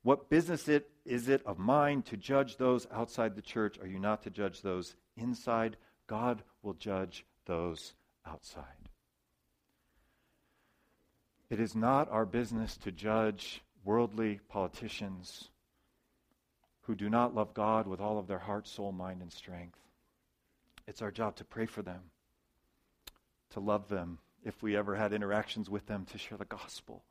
What 0.02 0.28
business 0.28 0.68
it 0.68 0.90
is 1.04 1.28
it 1.28 1.44
of 1.46 1.58
mine 1.58 2.02
to 2.02 2.16
judge 2.16 2.58
those 2.58 2.86
outside 2.92 3.34
the 3.34 3.42
church? 3.42 3.78
Are 3.78 3.86
you 3.86 3.98
not 3.98 4.22
to 4.24 4.30
judge 4.30 4.60
those 4.60 4.96
inside? 5.16 5.76
God 6.06 6.42
will 6.62 6.74
judge 6.74 7.24
those 7.46 7.94
outside. 8.26 8.90
It 11.48 11.60
is 11.60 11.76
not 11.76 12.10
our 12.10 12.26
business 12.26 12.76
to 12.78 12.90
judge 12.90 13.62
worldly 13.84 14.40
politicians 14.48 15.48
who 16.82 16.94
do 16.94 17.08
not 17.08 17.34
love 17.34 17.54
God 17.54 17.86
with 17.86 18.00
all 18.00 18.18
of 18.18 18.26
their 18.26 18.38
heart, 18.38 18.66
soul, 18.66 18.92
mind, 18.92 19.22
and 19.22 19.32
strength. 19.32 19.78
It's 20.86 21.02
our 21.02 21.10
job 21.10 21.36
to 21.36 21.44
pray 21.44 21.66
for 21.66 21.82
them, 21.82 22.02
to 23.50 23.60
love 23.60 23.88
them, 23.88 24.18
if 24.44 24.62
we 24.62 24.76
ever 24.76 24.94
had 24.94 25.12
interactions 25.12 25.68
with 25.68 25.86
them, 25.86 26.04
to 26.12 26.18
share 26.18 26.38
the 26.38 26.44
gospel 26.44 27.02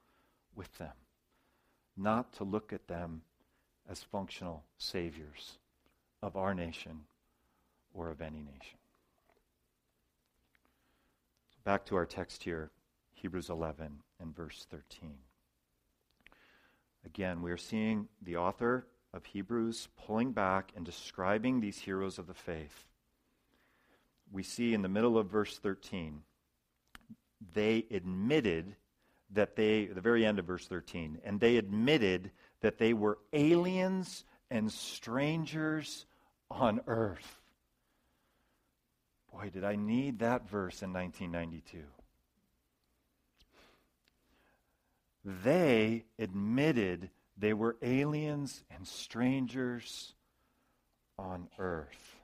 with 0.55 0.77
them, 0.77 0.93
not 1.97 2.31
to 2.33 2.43
look 2.45 2.71
at 2.71 2.87
them 2.87 3.21
as 3.89 4.01
functional 4.01 4.63
saviors 4.77 5.57
of 6.21 6.37
our 6.37 6.53
nation 6.53 7.01
or 7.93 8.09
of 8.09 8.21
any 8.21 8.39
nation. 8.39 8.77
Back 11.65 11.85
to 11.87 11.95
our 11.95 12.05
text 12.05 12.43
here, 12.43 12.71
Hebrews 13.25 13.49
11 13.49 14.03
and 14.19 14.35
verse 14.35 14.67
13. 14.69 15.15
Again, 17.07 17.41
we 17.41 17.51
are 17.51 17.57
seeing 17.57 18.07
the 18.21 18.37
author 18.37 18.85
of 19.15 19.25
Hebrews 19.25 19.87
pulling 20.05 20.31
back 20.31 20.71
and 20.75 20.85
describing 20.85 21.59
these 21.59 21.79
heroes 21.79 22.19
of 22.19 22.27
the 22.27 22.35
faith. 22.35 22.85
We 24.31 24.43
see 24.43 24.75
in 24.75 24.83
the 24.83 24.89
middle 24.89 25.17
of 25.17 25.25
verse 25.25 25.57
13, 25.57 26.21
they 27.55 27.87
admitted 27.89 28.75
that 29.31 29.55
they, 29.55 29.85
the 29.85 30.01
very 30.01 30.23
end 30.23 30.37
of 30.37 30.45
verse 30.45 30.67
13, 30.67 31.17
and 31.25 31.39
they 31.39 31.57
admitted 31.57 32.29
that 32.61 32.77
they 32.77 32.93
were 32.93 33.17
aliens 33.33 34.23
and 34.51 34.71
strangers 34.71 36.05
on 36.51 36.79
earth. 36.85 37.41
Boy, 39.33 39.49
did 39.49 39.63
I 39.63 39.77
need 39.77 40.19
that 40.19 40.47
verse 40.47 40.83
in 40.83 40.93
1992. 40.93 41.85
They 45.25 46.05
admitted 46.19 47.09
they 47.35 47.53
were 47.53 47.77
aliens 47.81 48.63
and 48.69 48.87
strangers 48.87 50.13
on 51.17 51.49
earth. 51.57 52.15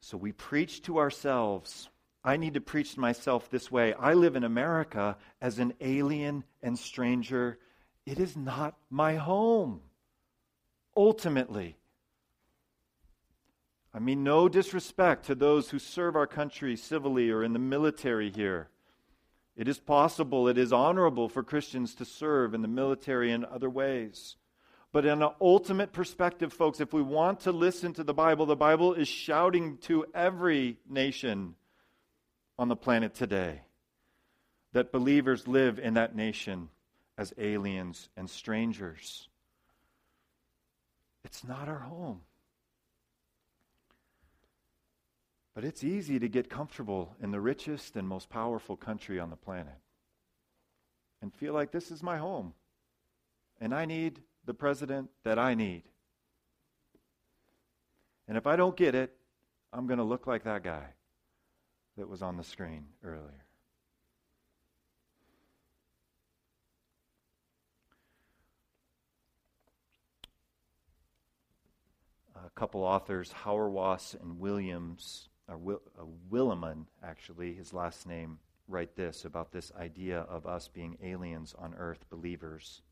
So 0.00 0.16
we 0.16 0.30
preach 0.30 0.82
to 0.82 0.98
ourselves. 0.98 1.88
I 2.22 2.36
need 2.36 2.54
to 2.54 2.60
preach 2.60 2.94
to 2.94 3.00
myself 3.00 3.50
this 3.50 3.72
way. 3.72 3.94
I 3.94 4.14
live 4.14 4.36
in 4.36 4.44
America 4.44 5.16
as 5.40 5.58
an 5.58 5.74
alien 5.80 6.44
and 6.62 6.78
stranger. 6.78 7.58
It 8.06 8.20
is 8.20 8.36
not 8.36 8.76
my 8.90 9.16
home, 9.16 9.80
ultimately. 10.96 11.76
I 13.92 13.98
mean, 13.98 14.22
no 14.22 14.48
disrespect 14.48 15.26
to 15.26 15.34
those 15.34 15.70
who 15.70 15.78
serve 15.78 16.14
our 16.14 16.26
country 16.26 16.76
civilly 16.76 17.30
or 17.30 17.42
in 17.42 17.52
the 17.52 17.58
military 17.58 18.30
here. 18.30 18.68
It 19.56 19.68
is 19.68 19.78
possible, 19.78 20.48
it 20.48 20.58
is 20.58 20.72
honorable 20.72 21.28
for 21.28 21.42
Christians 21.42 21.94
to 21.96 22.04
serve 22.04 22.54
in 22.54 22.62
the 22.62 22.68
military 22.68 23.30
and 23.30 23.44
other 23.44 23.70
ways. 23.70 24.36
But 24.92 25.04
in 25.04 25.22
an 25.22 25.30
ultimate 25.40 25.92
perspective, 25.92 26.52
folks, 26.52 26.80
if 26.80 26.92
we 26.92 27.02
want 27.02 27.40
to 27.40 27.52
listen 27.52 27.92
to 27.94 28.04
the 28.04 28.14
Bible, 28.14 28.46
the 28.46 28.56
Bible 28.56 28.94
is 28.94 29.08
shouting 29.08 29.78
to 29.82 30.06
every 30.14 30.78
nation 30.88 31.54
on 32.58 32.68
the 32.68 32.76
planet 32.76 33.14
today 33.14 33.62
that 34.72 34.92
believers 34.92 35.48
live 35.48 35.78
in 35.78 35.94
that 35.94 36.14
nation 36.14 36.68
as 37.16 37.32
aliens 37.38 38.08
and 38.16 38.28
strangers. 38.28 39.28
It's 41.24 41.44
not 41.44 41.68
our 41.68 41.78
home. 41.78 42.20
But 45.54 45.64
it's 45.64 45.84
easy 45.84 46.18
to 46.18 46.28
get 46.28 46.50
comfortable 46.50 47.14
in 47.22 47.30
the 47.30 47.40
richest 47.40 47.96
and 47.96 48.08
most 48.08 48.28
powerful 48.28 48.76
country 48.76 49.20
on 49.20 49.30
the 49.30 49.36
planet 49.36 49.78
and 51.22 51.32
feel 51.32 51.54
like 51.54 51.70
this 51.70 51.90
is 51.90 52.02
my 52.02 52.16
home 52.18 52.54
and 53.60 53.72
I 53.72 53.84
need 53.84 54.20
the 54.44 54.54
president 54.54 55.10
that 55.22 55.38
I 55.38 55.54
need. 55.54 55.84
And 58.26 58.36
if 58.36 58.46
I 58.46 58.56
don't 58.56 58.76
get 58.76 58.94
it, 58.94 59.16
I'm 59.72 59.86
going 59.86 59.98
to 59.98 60.04
look 60.04 60.26
like 60.26 60.44
that 60.44 60.62
guy 60.62 60.84
that 61.96 62.08
was 62.08 62.20
on 62.20 62.36
the 62.36 62.44
screen 62.44 62.86
earlier. 63.04 63.44
A 72.34 72.50
couple 72.50 72.82
authors, 72.82 73.32
Hauerwas 73.44 74.20
and 74.20 74.38
Williams, 74.38 75.28
or 75.48 75.56
Will, 75.56 75.82
Willimon, 76.30 76.86
actually, 77.02 77.54
his 77.54 77.72
last 77.72 78.06
name, 78.06 78.38
write 78.68 78.96
this 78.96 79.24
about 79.24 79.52
this 79.52 79.72
idea 79.78 80.20
of 80.20 80.46
us 80.46 80.68
being 80.68 80.96
aliens 81.02 81.54
on 81.58 81.74
earth, 81.74 82.04
believers. 82.10 82.82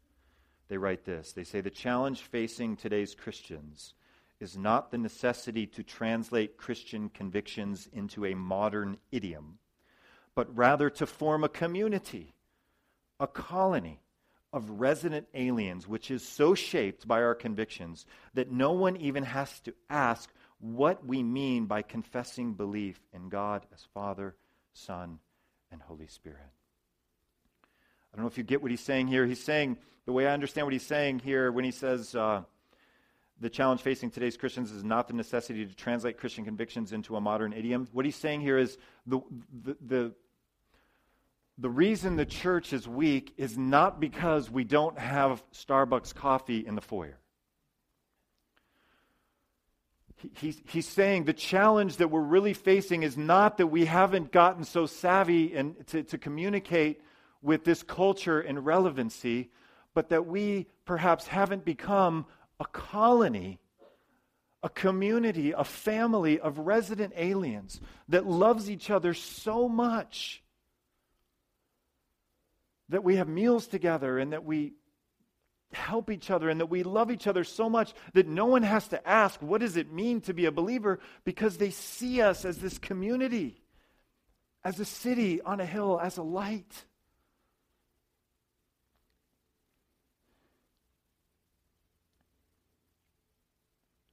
They 0.68 0.76
write 0.76 1.04
this. 1.04 1.32
They 1.32 1.44
say 1.44 1.60
the 1.60 1.70
challenge 1.70 2.20
facing 2.22 2.76
today's 2.76 3.14
Christians 3.14 3.94
is 4.40 4.56
not 4.56 4.90
the 4.90 4.98
necessity 4.98 5.66
to 5.68 5.82
translate 5.82 6.56
Christian 6.56 7.08
convictions 7.08 7.88
into 7.92 8.26
a 8.26 8.34
modern 8.34 8.98
idiom, 9.10 9.58
but 10.34 10.54
rather 10.56 10.90
to 10.90 11.06
form 11.06 11.44
a 11.44 11.48
community, 11.48 12.34
a 13.20 13.26
colony 13.26 14.00
of 14.52 14.68
resident 14.80 15.26
aliens, 15.32 15.88
which 15.88 16.10
is 16.10 16.26
so 16.26 16.54
shaped 16.54 17.06
by 17.08 17.22
our 17.22 17.34
convictions 17.34 18.04
that 18.34 18.50
no 18.50 18.72
one 18.72 18.96
even 18.96 19.22
has 19.22 19.60
to 19.60 19.72
ask 19.88 20.30
what 20.62 21.04
we 21.04 21.24
mean 21.24 21.66
by 21.66 21.82
confessing 21.82 22.54
belief 22.54 22.98
in 23.12 23.28
God 23.28 23.66
as 23.74 23.84
Father, 23.92 24.36
Son, 24.72 25.18
and 25.72 25.82
Holy 25.82 26.06
Spirit. 26.06 26.38
I 28.12 28.16
don't 28.16 28.24
know 28.24 28.28
if 28.28 28.38
you 28.38 28.44
get 28.44 28.62
what 28.62 28.70
he's 28.70 28.80
saying 28.80 29.08
here. 29.08 29.26
He's 29.26 29.42
saying, 29.42 29.76
the 30.06 30.12
way 30.12 30.26
I 30.26 30.32
understand 30.32 30.66
what 30.66 30.72
he's 30.72 30.86
saying 30.86 31.18
here 31.18 31.50
when 31.50 31.64
he 31.64 31.72
says, 31.72 32.14
uh, 32.14 32.42
the 33.40 33.50
challenge 33.50 33.80
facing 33.80 34.10
today's 34.10 34.36
Christians 34.36 34.70
is 34.70 34.84
not 34.84 35.08
the 35.08 35.14
necessity 35.14 35.66
to 35.66 35.74
translate 35.74 36.16
Christian 36.16 36.44
convictions 36.44 36.92
into 36.92 37.16
a 37.16 37.20
modern 37.20 37.52
idiom. 37.52 37.88
What 37.92 38.04
he's 38.04 38.14
saying 38.14 38.42
here 38.42 38.56
is 38.56 38.78
the, 39.04 39.20
the, 39.64 39.76
the, 39.84 40.12
the 41.58 41.70
reason 41.70 42.14
the 42.14 42.24
church 42.24 42.72
is 42.72 42.86
weak 42.86 43.34
is 43.36 43.58
not 43.58 43.98
because 43.98 44.48
we 44.48 44.62
don't 44.62 44.96
have 44.96 45.42
Starbucks 45.52 46.14
coffee 46.14 46.64
in 46.64 46.76
the 46.76 46.80
foyer 46.80 47.18
he's, 50.34 50.60
he's 50.68 50.88
saying 50.88 51.24
the 51.24 51.32
challenge 51.32 51.96
that 51.96 52.08
we're 52.08 52.20
really 52.20 52.54
facing 52.54 53.02
is 53.02 53.16
not 53.16 53.58
that 53.58 53.66
we 53.66 53.84
haven't 53.84 54.32
gotten 54.32 54.64
so 54.64 54.86
savvy 54.86 55.54
and 55.54 55.86
to, 55.88 56.02
to 56.04 56.18
communicate 56.18 57.00
with 57.42 57.64
this 57.64 57.82
culture 57.82 58.40
and 58.40 58.64
relevancy, 58.64 59.50
but 59.94 60.08
that 60.10 60.26
we 60.26 60.66
perhaps 60.84 61.26
haven't 61.26 61.64
become 61.64 62.26
a 62.60 62.64
colony, 62.64 63.58
a 64.62 64.68
community, 64.68 65.52
a 65.52 65.64
family 65.64 66.38
of 66.38 66.58
resident 66.58 67.12
aliens 67.16 67.80
that 68.08 68.26
loves 68.26 68.70
each 68.70 68.90
other 68.90 69.14
so 69.14 69.68
much 69.68 70.42
that 72.88 73.02
we 73.02 73.16
have 73.16 73.28
meals 73.28 73.66
together 73.66 74.18
and 74.18 74.32
that 74.32 74.44
we 74.44 74.72
help 75.74 76.10
each 76.10 76.30
other 76.30 76.48
and 76.48 76.60
that 76.60 76.66
we 76.66 76.82
love 76.82 77.10
each 77.10 77.26
other 77.26 77.44
so 77.44 77.68
much 77.68 77.92
that 78.14 78.26
no 78.26 78.46
one 78.46 78.62
has 78.62 78.88
to 78.88 79.08
ask, 79.08 79.40
what 79.40 79.60
does 79.60 79.76
it 79.76 79.92
mean 79.92 80.20
to 80.22 80.32
be 80.32 80.46
a 80.46 80.52
believer? 80.52 81.00
Because 81.24 81.56
they 81.56 81.70
see 81.70 82.20
us 82.20 82.44
as 82.44 82.58
this 82.58 82.78
community, 82.78 83.62
as 84.64 84.80
a 84.80 84.84
city 84.84 85.40
on 85.42 85.60
a 85.60 85.66
hill, 85.66 86.00
as 86.02 86.16
a 86.16 86.22
light. 86.22 86.84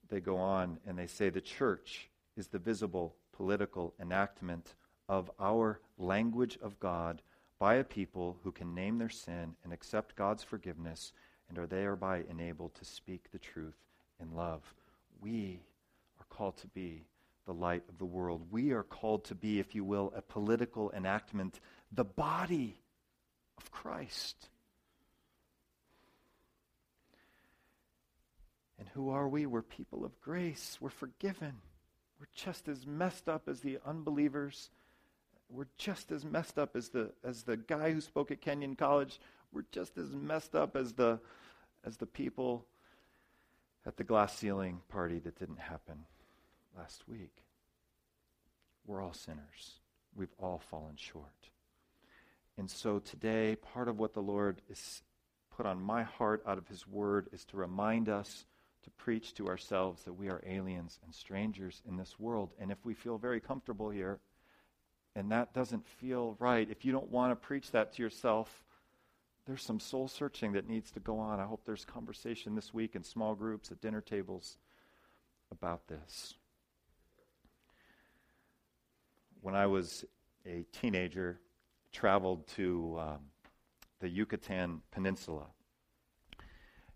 They 0.10 0.20
go 0.20 0.38
on 0.38 0.80
and 0.88 0.98
they 0.98 1.08
say 1.08 1.30
the 1.30 1.40
church 1.40 2.10
is 2.36 2.48
the 2.48 2.58
visible 2.58 3.16
political 3.32 3.94
enactment 4.02 4.74
of 5.08 5.30
our 5.40 5.80
language 5.98 6.58
of 6.62 6.80
God 6.80 7.22
by 7.60 7.76
a 7.76 7.84
people 7.84 8.38
who 8.44 8.52
can 8.52 8.74
name 8.74 8.98
their 8.98 9.10
sin 9.10 9.56
and 9.64 9.74
accept 9.74 10.16
God's 10.16 10.44
forgiveness 10.44 11.14
and 11.50 11.58
are 11.58 11.68
thereby 11.68 12.24
enabled 12.30 12.76
to 12.76 12.86
speak 12.86 13.32
the 13.32 13.40
truth 13.40 13.78
in 14.22 14.36
love. 14.36 14.62
We 15.22 15.60
are 16.20 16.26
called 16.30 16.58
to 16.58 16.68
be 16.68 17.04
the 17.46 17.54
light 17.54 17.84
of 17.90 17.98
the 17.98 18.06
world. 18.06 18.44
We 18.52 18.72
are 18.72 18.84
called 18.84 19.26
to 19.26 19.36
be, 19.36 19.60
if 19.60 19.74
you 19.74 19.84
will, 19.84 20.14
a 20.16 20.22
political 20.22 20.92
enactment, 20.92 21.60
the 21.92 22.04
body 22.04 22.80
of 23.58 23.72
Christ. 23.72 24.50
And 28.78 28.88
who 28.94 29.10
are 29.10 29.28
we? 29.28 29.46
We're 29.46 29.62
people 29.62 30.06
of 30.06 30.22
grace. 30.22 30.78
We're 30.80 30.90
forgiven. 30.90 31.54
We're 32.20 32.28
just 32.36 32.68
as 32.68 32.86
messed 32.86 33.28
up 33.28 33.50
as 33.50 33.62
the 33.62 33.80
unbelievers. 33.86 34.70
We're 35.50 35.68
just 35.78 36.12
as 36.12 36.24
messed 36.24 36.60
up 36.60 36.76
as 36.76 36.90
the, 36.90 37.12
as 37.24 37.44
the 37.44 37.58
guy 37.58 37.92
who 37.92 38.02
spoke 38.02 38.30
at 38.30 38.42
Kenyon 38.42 38.76
College. 38.76 39.20
We're 39.52 39.66
just 39.72 39.98
as 39.98 40.10
messed 40.12 40.56
up 40.56 40.76
as 40.76 40.94
the, 40.94 41.20
as 41.86 41.98
the 41.98 42.06
people 42.06 42.66
at 43.86 43.98
the 43.98 44.04
glass 44.04 44.38
ceiling 44.38 44.82
party 44.90 45.20
that 45.20 45.40
didn't 45.40 45.60
happen 45.60 46.06
last 46.78 47.08
week. 47.08 47.44
We're 48.86 49.02
all 49.02 49.14
sinners. 49.14 49.80
We've 50.16 50.34
all 50.40 50.60
fallen 50.60 50.96
short. 50.96 51.50
And 52.58 52.70
so 52.70 53.00
today, 53.00 53.56
part 53.56 53.88
of 53.88 54.00
what 54.00 54.14
the 54.14 54.22
Lord 54.22 54.62
is 54.70 55.02
put 55.56 55.66
on 55.66 55.82
my 55.82 56.04
heart 56.04 56.44
out 56.46 56.58
of 56.58 56.68
His 56.68 56.88
Word 56.88 57.30
is 57.32 57.46
to 57.46 57.58
remind 57.58 58.10
us 58.10 58.46
to 58.84 58.90
preach 58.92 59.34
to 59.36 59.48
ourselves 59.48 60.04
that 60.04 60.14
we 60.14 60.30
are 60.30 60.42
aliens 60.46 61.00
and 61.04 61.14
strangers 61.14 61.82
in 61.88 61.98
this 61.98 62.20
world. 62.20 62.52
And 62.60 62.72
if 62.72 62.78
we 62.86 62.94
feel 62.94 63.18
very 63.18 63.40
comfortable 63.40 63.90
here 63.90 64.20
and 65.16 65.32
that 65.32 65.54
doesn't 65.54 65.86
feel 65.88 66.36
right, 66.40 66.70
if 66.70 66.86
you 66.86 66.92
don't 66.92 67.10
want 67.10 67.32
to 67.32 67.36
preach 67.36 67.72
that 67.72 67.94
to 67.94 68.04
yourself, 68.04 68.64
there's 69.50 69.64
some 69.64 69.80
soul 69.80 70.08
searching 70.08 70.52
that 70.52 70.70
needs 70.70 70.92
to 70.92 71.00
go 71.00 71.18
on. 71.18 71.40
I 71.40 71.46
hope 71.46 71.64
there's 71.66 71.84
conversation 71.84 72.54
this 72.54 72.72
week 72.72 72.96
in 72.96 73.04
small 73.04 73.34
groups 73.34 73.72
at 73.72 73.82
dinner 73.82 74.00
tables 74.00 74.60
about 75.52 75.88
this. 75.88 76.36
When 79.42 79.56
I 79.56 79.66
was 79.66 80.06
a 80.46 80.68
teenager, 80.72 81.40
traveled 81.92 82.46
to 82.50 82.98
um, 83.00 83.18
the 84.00 84.08
Yucatan 84.08 84.84
Peninsula. 84.92 85.48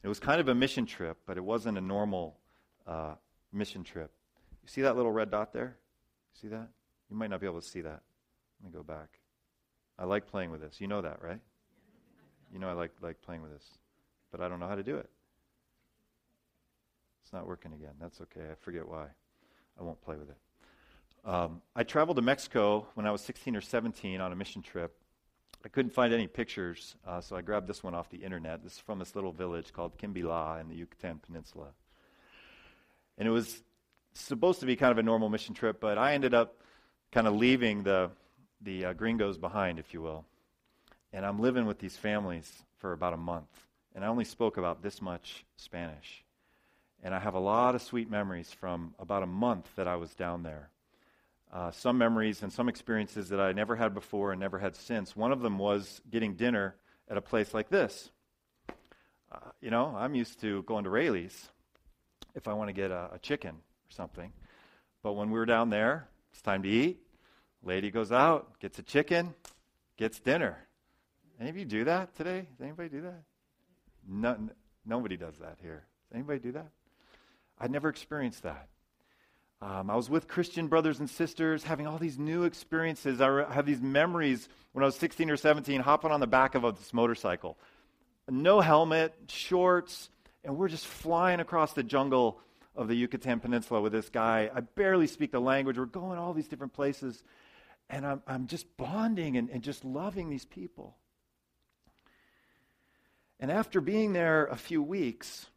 It 0.04 0.08
was 0.08 0.20
kind 0.20 0.40
of 0.40 0.48
a 0.48 0.54
mission 0.54 0.86
trip, 0.86 1.18
but 1.26 1.38
it 1.38 1.44
wasn't 1.44 1.80
a 1.80 1.82
normal 1.82 2.38
uh, 2.86 3.16
mission 3.52 3.84
trip. 3.84 4.12
You 4.62 4.70
see 4.70 4.82
that 4.82 4.96
little 4.96 5.12
red 5.12 5.32
dot 5.32 5.54
there? 5.54 5.78
See 6.40 6.50
that? 6.50 6.68
You 7.10 7.16
might 7.16 7.32
not 7.32 7.40
be 7.40 7.48
able 7.48 7.62
to 7.62 7.68
see 7.68 7.82
that. 7.82 8.04
Let 8.62 8.72
me 8.72 8.78
go 8.78 8.84
back. 8.84 9.18
I 9.98 10.06
like 10.06 10.28
playing 10.28 10.52
with 10.52 10.62
this. 10.62 10.80
You 10.80 10.88
know 10.88 11.02
that, 11.02 11.20
right? 11.20 11.40
You 12.54 12.60
know 12.60 12.70
I 12.70 12.74
like, 12.74 12.92
like 13.02 13.22
playing 13.22 13.42
with 13.42 13.52
this. 13.52 13.66
But 14.32 14.40
I 14.40 14.48
don't 14.48 14.60
know 14.60 14.68
how 14.68 14.76
to 14.76 14.84
do 14.84 14.98
it. 14.98 15.10
It's 17.24 17.34
not 17.34 17.48
working 17.48 17.74
again. 17.74 17.94
That's 18.00 18.22
okay. 18.22 18.42
I 18.52 18.56
forget 18.62 18.88
why. 18.88 19.08
I 19.80 19.84
won't 19.84 20.02
play 20.02 20.16
with 20.16 20.30
it. 20.30 20.38
Um, 21.26 21.62
I 21.76 21.84
traveled 21.84 22.18
to 22.18 22.22
Mexico 22.22 22.86
when 22.94 23.08
I 23.08 23.12
was 23.12 23.22
16 23.22 23.56
or 23.56 23.62
17 23.62 24.22
on 24.22 24.32
a 24.32 24.36
mission 24.36 24.62
trip. 24.62 24.96
I 25.66 25.70
couldn't 25.70 25.94
find 25.94 26.14
any 26.14 26.28
pictures, 26.28 26.96
uh, 27.08 27.22
so 27.22 27.38
I 27.38 27.42
grabbed 27.42 27.68
this 27.68 27.82
one 27.82 27.96
off 27.96 28.10
the 28.10 28.18
internet. 28.18 28.64
This 28.64 28.74
is 28.74 28.80
from 28.80 29.00
this 29.00 29.16
little 29.16 29.32
village 29.32 29.72
called 29.72 29.98
Kimbila 29.98 30.60
in 30.60 30.68
the 30.68 30.76
Yucatan 30.76 31.20
Peninsula. 31.26 31.68
And 33.18 33.28
it 33.28 33.32
was 33.32 33.64
supposed 34.14 34.60
to 34.60 34.66
be 34.66 34.76
kind 34.76 34.92
of 34.92 34.98
a 34.98 35.04
normal 35.04 35.30
mission 35.30 35.56
trip, 35.56 35.80
but 35.80 35.98
I 35.98 36.14
ended 36.14 36.34
up 36.34 36.58
kind 37.14 37.28
of 37.28 37.36
leaving 37.36 37.84
the, 37.84 38.12
the 38.62 38.86
uh, 38.86 38.94
gringos 38.94 39.38
behind, 39.38 39.80
if 39.80 39.94
you 39.94 40.02
will. 40.02 40.26
And 41.14 41.26
I'm 41.26 41.40
living 41.40 41.66
with 41.66 41.80
these 41.80 41.96
families 41.96 42.52
for 42.80 42.92
about 42.92 43.14
a 43.14 43.18
month. 43.18 43.48
And 43.96 44.04
I 44.04 44.08
only 44.08 44.26
spoke 44.26 44.58
about 44.58 44.82
this 44.82 45.02
much 45.02 45.46
Spanish. 45.56 46.26
And 47.02 47.16
I 47.16 47.20
have 47.20 47.36
a 47.36 47.40
lot 47.40 47.76
of 47.76 47.82
sweet 47.82 48.10
memories 48.10 48.52
from 48.52 48.96
about 49.00 49.24
a 49.24 49.28
month 49.28 49.70
that 49.76 49.88
I 49.88 49.96
was 49.96 50.14
down 50.16 50.44
there 50.44 50.70
uh, 51.54 51.70
some 51.70 52.00
memories 52.00 52.42
and 52.42 52.52
some 52.52 52.68
experiences 52.68 53.30
that 53.30 53.40
I 53.40 53.54
never 53.54 53.76
had 53.76 53.94
before 53.94 54.32
and 54.32 54.40
never 54.40 54.58
had 54.58 54.76
since. 54.76 55.16
One 55.16 55.32
of 55.32 55.42
them 55.42 55.60
was 55.60 56.02
getting 56.10 56.34
dinner 56.34 56.76
at 57.08 57.16
a 57.16 57.22
place 57.22 57.54
like 57.54 57.70
this. 57.70 58.10
Uh, 59.32 59.52
you 59.62 59.70
know, 59.70 59.96
I'm 59.96 60.16
used 60.16 60.42
to 60.42 60.64
going 60.64 60.84
to 60.86 60.90
Raley's 60.90 61.50
if 62.34 62.48
I 62.48 62.54
want 62.54 62.70
to 62.70 62.74
get 62.74 62.90
a, 62.90 63.12
a 63.14 63.20
chicken 63.20 63.52
or 63.52 63.92
something. 63.92 64.34
But 65.04 65.14
when 65.14 65.30
we 65.30 65.38
were 65.38 65.46
down 65.46 65.70
there, 65.70 66.08
it's 66.32 66.42
time 66.42 66.64
to 66.64 66.70
eat. 66.70 67.00
Lady 67.62 67.92
goes 67.92 68.12
out, 68.12 68.60
gets 68.60 68.80
a 68.80 68.84
chicken, 68.84 69.36
gets 69.96 70.20
dinner. 70.20 70.58
Any 71.44 71.50
of 71.50 71.58
you 71.58 71.66
do 71.66 71.84
that 71.84 72.16
today? 72.16 72.48
Does 72.50 72.62
anybody 72.62 72.88
do 72.88 73.02
that? 73.02 73.22
No, 74.08 74.38
nobody 74.86 75.18
does 75.18 75.40
that 75.40 75.58
here. 75.62 75.84
Does 76.08 76.16
anybody 76.16 76.40
do 76.40 76.54
that? 76.54 76.70
I'd 77.60 77.70
never 77.70 77.90
experienced 77.90 78.44
that. 78.44 78.70
Um, 79.62 79.90
I 79.90 79.98
was 79.98 80.10
with 80.10 80.30
Christian 80.30 80.68
brothers 80.68 81.02
and 81.02 81.10
sisters, 81.10 81.66
having 81.66 81.86
all 81.86 81.98
these 81.98 82.18
new 82.18 82.46
experiences. 82.46 83.20
I 83.20 83.28
re- 83.28 83.46
have 83.52 83.66
these 83.66 83.82
memories 83.82 84.48
when 84.72 84.84
I 84.84 84.86
was 84.86 84.96
16 84.96 85.30
or 85.30 85.36
17, 85.36 85.82
hopping 85.82 86.12
on 86.12 86.22
the 86.22 86.28
back 86.28 86.56
of 86.56 86.64
a, 86.64 86.72
this 86.72 86.94
motorcycle. 86.94 87.58
No 88.30 88.62
helmet, 88.62 89.14
shorts, 89.28 90.10
and 90.46 90.56
we're 90.56 90.70
just 90.70 90.88
flying 90.88 91.42
across 91.42 91.74
the 91.74 91.84
jungle 91.84 92.40
of 92.74 92.88
the 92.88 92.96
Yucatan 92.96 93.42
Peninsula 93.42 93.82
with 93.82 93.92
this 93.92 94.08
guy. 94.08 94.50
I 94.56 94.62
barely 94.62 95.08
speak 95.08 95.34
the 95.34 95.42
language. 95.42 95.78
We're 95.78 95.88
going 95.88 96.18
all 96.18 96.34
these 96.34 96.48
different 96.48 96.72
places, 96.72 97.22
and 97.90 98.06
I'm, 98.06 98.22
I'm 98.28 98.48
just 98.48 98.78
bonding 98.78 99.36
and, 99.36 99.50
and 99.50 99.62
just 99.62 99.84
loving 99.84 100.30
these 100.30 100.46
people. 100.46 100.96
And 103.44 103.52
after 103.52 103.82
being 103.82 104.14
there 104.14 104.46
a 104.46 104.56
few 104.56 104.82
weeks, 104.82 105.48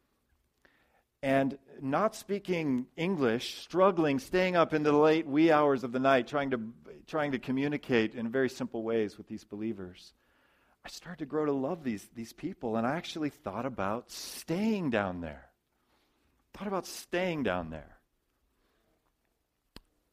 and 1.23 1.57
not 1.81 2.15
speaking 2.15 2.87
English, 2.97 3.61
struggling, 3.61 4.19
staying 4.19 4.57
up 4.57 4.73
into 4.73 4.91
the 4.91 4.97
late 4.97 5.25
wee 5.25 5.53
hours 5.53 5.85
of 5.85 5.93
the 5.93 5.99
night, 5.99 6.27
trying 6.27 6.51
to, 6.51 6.59
trying 7.07 7.31
to 7.31 7.39
communicate 7.39 8.13
in 8.13 8.29
very 8.29 8.49
simple 8.49 8.83
ways 8.83 9.17
with 9.17 9.29
these 9.29 9.45
believers. 9.45 10.11
I 10.83 10.89
started 10.89 11.19
to 11.19 11.25
grow 11.27 11.45
to 11.45 11.53
love 11.53 11.85
these, 11.85 12.05
these 12.13 12.33
people, 12.33 12.75
and 12.75 12.85
I 12.85 12.97
actually 12.97 13.29
thought 13.29 13.65
about 13.65 14.11
staying 14.11 14.89
down 14.89 15.21
there. 15.21 15.45
Thought 16.55 16.67
about 16.67 16.87
staying 16.87 17.43
down 17.43 17.69
there. 17.69 17.99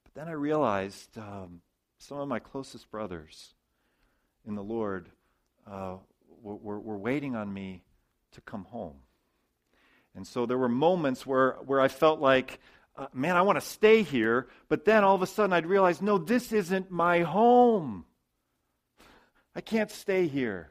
But 0.04 0.14
then 0.14 0.28
I 0.28 0.34
realized 0.34 1.18
um, 1.18 1.60
some 1.98 2.18
of 2.18 2.28
my 2.28 2.38
closest 2.38 2.88
brothers 2.92 3.52
in 4.46 4.54
the 4.54 4.62
Lord 4.62 5.10
uh, 5.68 5.96
were, 6.44 6.78
were 6.78 6.98
waiting 6.98 7.34
on 7.34 7.52
me 7.52 7.82
to 8.32 8.40
come 8.40 8.64
home. 8.64 8.96
And 10.14 10.26
so 10.26 10.46
there 10.46 10.58
were 10.58 10.68
moments 10.68 11.26
where, 11.26 11.52
where 11.64 11.80
I 11.80 11.88
felt 11.88 12.20
like, 12.20 12.60
uh, 12.96 13.06
man, 13.12 13.36
I 13.36 13.42
want 13.42 13.58
to 13.58 13.66
stay 13.66 14.02
here. 14.02 14.48
But 14.68 14.84
then 14.84 15.02
all 15.02 15.14
of 15.14 15.22
a 15.22 15.26
sudden 15.26 15.52
I'd 15.52 15.66
realize, 15.66 16.00
no, 16.00 16.18
this 16.18 16.52
isn't 16.52 16.90
my 16.90 17.22
home. 17.22 18.04
I 19.56 19.60
can't 19.60 19.90
stay 19.90 20.26
here. 20.26 20.70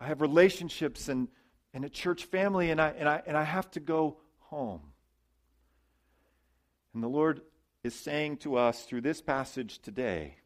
I 0.00 0.06
have 0.06 0.20
relationships 0.20 1.08
and, 1.08 1.28
and 1.74 1.84
a 1.84 1.90
church 1.90 2.24
family, 2.24 2.70
and 2.70 2.80
I, 2.80 2.88
and, 2.90 3.08
I, 3.08 3.22
and 3.26 3.36
I 3.36 3.44
have 3.44 3.70
to 3.72 3.80
go 3.80 4.16
home. 4.38 4.80
And 6.94 7.02
the 7.02 7.08
Lord 7.08 7.42
is 7.84 7.94
saying 7.94 8.38
to 8.38 8.56
us 8.56 8.84
through 8.84 9.02
this 9.02 9.20
passage 9.20 9.80
today 9.80 10.36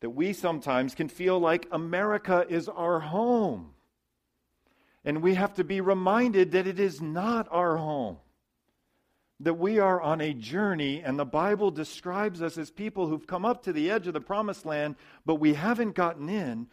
that 0.00 0.10
we 0.10 0.32
sometimes 0.32 0.94
can 0.94 1.08
feel 1.08 1.38
like 1.38 1.68
America 1.70 2.46
is 2.48 2.68
our 2.68 3.00
home. 3.00 3.74
And 5.04 5.22
we 5.22 5.34
have 5.34 5.54
to 5.54 5.64
be 5.64 5.80
reminded 5.80 6.52
that 6.52 6.66
it 6.66 6.80
is 6.80 7.00
not 7.00 7.48
our 7.50 7.76
home. 7.76 8.18
That 9.40 9.54
we 9.54 9.78
are 9.78 10.00
on 10.00 10.20
a 10.20 10.34
journey, 10.34 11.02
and 11.02 11.18
the 11.18 11.24
Bible 11.24 11.70
describes 11.70 12.42
us 12.42 12.58
as 12.58 12.70
people 12.70 13.06
who've 13.06 13.26
come 13.26 13.46
up 13.46 13.62
to 13.64 13.72
the 13.72 13.90
edge 13.90 14.06
of 14.06 14.12
the 14.12 14.20
promised 14.20 14.66
land, 14.66 14.96
but 15.24 15.36
we 15.36 15.54
haven't 15.54 15.94
gotten 15.94 16.28
in. 16.28 16.66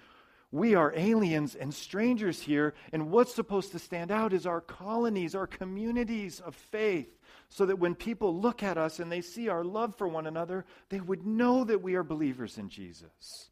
We 0.52 0.76
are 0.76 0.94
aliens 0.96 1.56
and 1.56 1.74
strangers 1.74 2.42
here, 2.42 2.74
and 2.92 3.12
what's 3.12 3.36
supposed 3.36 3.72
to 3.74 3.80
stand 3.80 4.12
out 4.12 4.34
is 4.34 4.46
our 4.46 4.62
colonies, 4.62 5.36
our 5.36 5.48
communities 5.48 6.42
of 6.42 6.56
faith, 6.56 7.17
so 7.50 7.66
that 7.66 7.80
when 7.80 7.96
people 7.96 8.40
look 8.40 8.64
at 8.64 8.78
us 8.78 9.00
and 9.00 9.12
they 9.12 9.22
see 9.22 9.50
our 9.50 9.64
love 9.64 9.96
for 9.96 10.08
one 10.08 10.28
another, 10.28 10.66
they 10.90 11.00
would 11.00 11.26
know 11.26 11.64
that 11.64 11.82
we 11.82 11.96
are 11.96 12.04
believers 12.04 12.58
in 12.58 12.70
Jesus. 12.70 13.50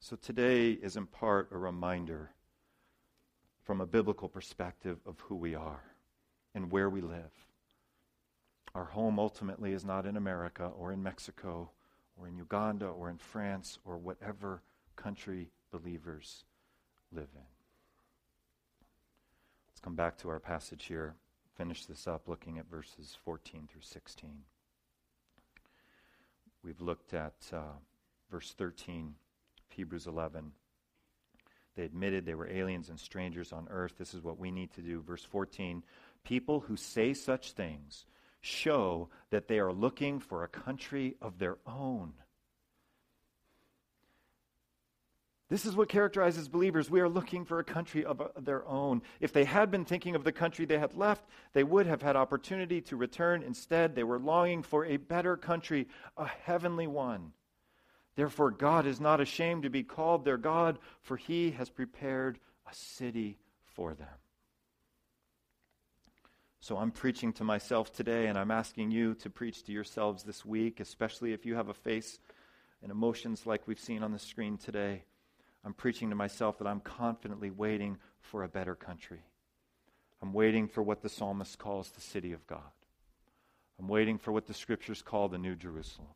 So 0.00 0.16
today 0.16 0.70
is 0.70 0.96
in 0.96 1.06
part 1.06 1.48
a 1.52 1.58
reminder 1.58 2.30
from 3.62 3.80
a 3.80 3.86
biblical 3.86 4.28
perspective 4.28 4.98
of 5.06 5.20
who 5.20 5.36
we 5.36 5.54
are 5.54 5.84
and 6.54 6.70
where 6.70 6.90
we 6.90 7.00
live. 7.00 7.30
Our 8.74 8.84
home 8.84 9.18
ultimately 9.18 9.72
is 9.72 9.84
not 9.84 10.06
in 10.06 10.16
America 10.16 10.70
or 10.76 10.92
in 10.92 11.02
Mexico 11.02 11.70
or 12.16 12.28
in 12.28 12.36
Uganda 12.36 12.86
or 12.86 13.10
in 13.10 13.18
France 13.18 13.78
or 13.84 13.98
whatever 13.98 14.62
country 14.96 15.50
believers 15.70 16.44
live 17.12 17.28
in. 17.34 17.59
Let's 19.80 19.84
come 19.86 19.96
back 19.96 20.18
to 20.18 20.28
our 20.28 20.40
passage 20.40 20.84
here. 20.84 21.14
Finish 21.56 21.86
this 21.86 22.06
up 22.06 22.28
looking 22.28 22.58
at 22.58 22.68
verses 22.68 23.16
14 23.24 23.66
through 23.72 23.80
16. 23.80 24.30
We've 26.62 26.82
looked 26.82 27.14
at 27.14 27.32
uh, 27.50 27.78
verse 28.30 28.52
13 28.58 29.14
Hebrews 29.70 30.06
11. 30.06 30.52
They 31.76 31.84
admitted 31.84 32.26
they 32.26 32.34
were 32.34 32.50
aliens 32.50 32.90
and 32.90 33.00
strangers 33.00 33.54
on 33.54 33.68
earth. 33.70 33.94
This 33.96 34.12
is 34.12 34.22
what 34.22 34.38
we 34.38 34.50
need 34.50 34.70
to 34.74 34.82
do. 34.82 35.00
Verse 35.00 35.24
14 35.24 35.82
People 36.24 36.60
who 36.60 36.76
say 36.76 37.14
such 37.14 37.52
things 37.52 38.04
show 38.42 39.08
that 39.30 39.48
they 39.48 39.58
are 39.60 39.72
looking 39.72 40.20
for 40.20 40.44
a 40.44 40.48
country 40.48 41.16
of 41.22 41.38
their 41.38 41.56
own. 41.66 42.12
This 45.50 45.66
is 45.66 45.74
what 45.74 45.88
characterizes 45.88 46.48
believers. 46.48 46.88
We 46.88 47.00
are 47.00 47.08
looking 47.08 47.44
for 47.44 47.58
a 47.58 47.64
country 47.64 48.04
of 48.04 48.20
uh, 48.20 48.28
their 48.40 48.66
own. 48.68 49.02
If 49.18 49.32
they 49.32 49.44
had 49.44 49.68
been 49.68 49.84
thinking 49.84 50.14
of 50.14 50.22
the 50.22 50.30
country 50.30 50.64
they 50.64 50.78
had 50.78 50.94
left, 50.94 51.26
they 51.52 51.64
would 51.64 51.86
have 51.86 52.00
had 52.00 52.14
opportunity 52.14 52.80
to 52.82 52.96
return. 52.96 53.42
Instead, 53.42 53.96
they 53.96 54.04
were 54.04 54.20
longing 54.20 54.62
for 54.62 54.86
a 54.86 54.96
better 54.96 55.36
country, 55.36 55.88
a 56.16 56.26
heavenly 56.26 56.86
one. 56.86 57.32
Therefore, 58.14 58.52
God 58.52 58.86
is 58.86 59.00
not 59.00 59.20
ashamed 59.20 59.64
to 59.64 59.70
be 59.70 59.82
called 59.82 60.24
their 60.24 60.36
God, 60.36 60.78
for 61.02 61.16
he 61.16 61.50
has 61.52 61.68
prepared 61.68 62.38
a 62.70 62.74
city 62.74 63.36
for 63.74 63.92
them. 63.94 64.06
So 66.60 66.76
I'm 66.76 66.92
preaching 66.92 67.32
to 67.34 67.44
myself 67.44 67.92
today, 67.92 68.28
and 68.28 68.38
I'm 68.38 68.52
asking 68.52 68.92
you 68.92 69.14
to 69.16 69.30
preach 69.30 69.64
to 69.64 69.72
yourselves 69.72 70.22
this 70.22 70.44
week, 70.44 70.78
especially 70.78 71.32
if 71.32 71.44
you 71.44 71.56
have 71.56 71.70
a 71.70 71.74
face 71.74 72.20
and 72.82 72.92
emotions 72.92 73.46
like 73.46 73.66
we've 73.66 73.80
seen 73.80 74.04
on 74.04 74.12
the 74.12 74.18
screen 74.18 74.56
today. 74.56 75.02
I'm 75.64 75.74
preaching 75.74 76.10
to 76.10 76.16
myself 76.16 76.58
that 76.58 76.66
I'm 76.66 76.80
confidently 76.80 77.50
waiting 77.50 77.98
for 78.20 78.42
a 78.42 78.48
better 78.48 78.74
country. 78.74 79.20
I'm 80.22 80.32
waiting 80.32 80.68
for 80.68 80.82
what 80.82 81.02
the 81.02 81.08
psalmist 81.08 81.58
calls 81.58 81.90
the 81.90 82.00
city 82.00 82.32
of 82.32 82.46
God. 82.46 82.60
I'm 83.78 83.88
waiting 83.88 84.18
for 84.18 84.32
what 84.32 84.46
the 84.46 84.54
scriptures 84.54 85.02
call 85.02 85.28
the 85.28 85.38
New 85.38 85.54
Jerusalem. 85.56 86.08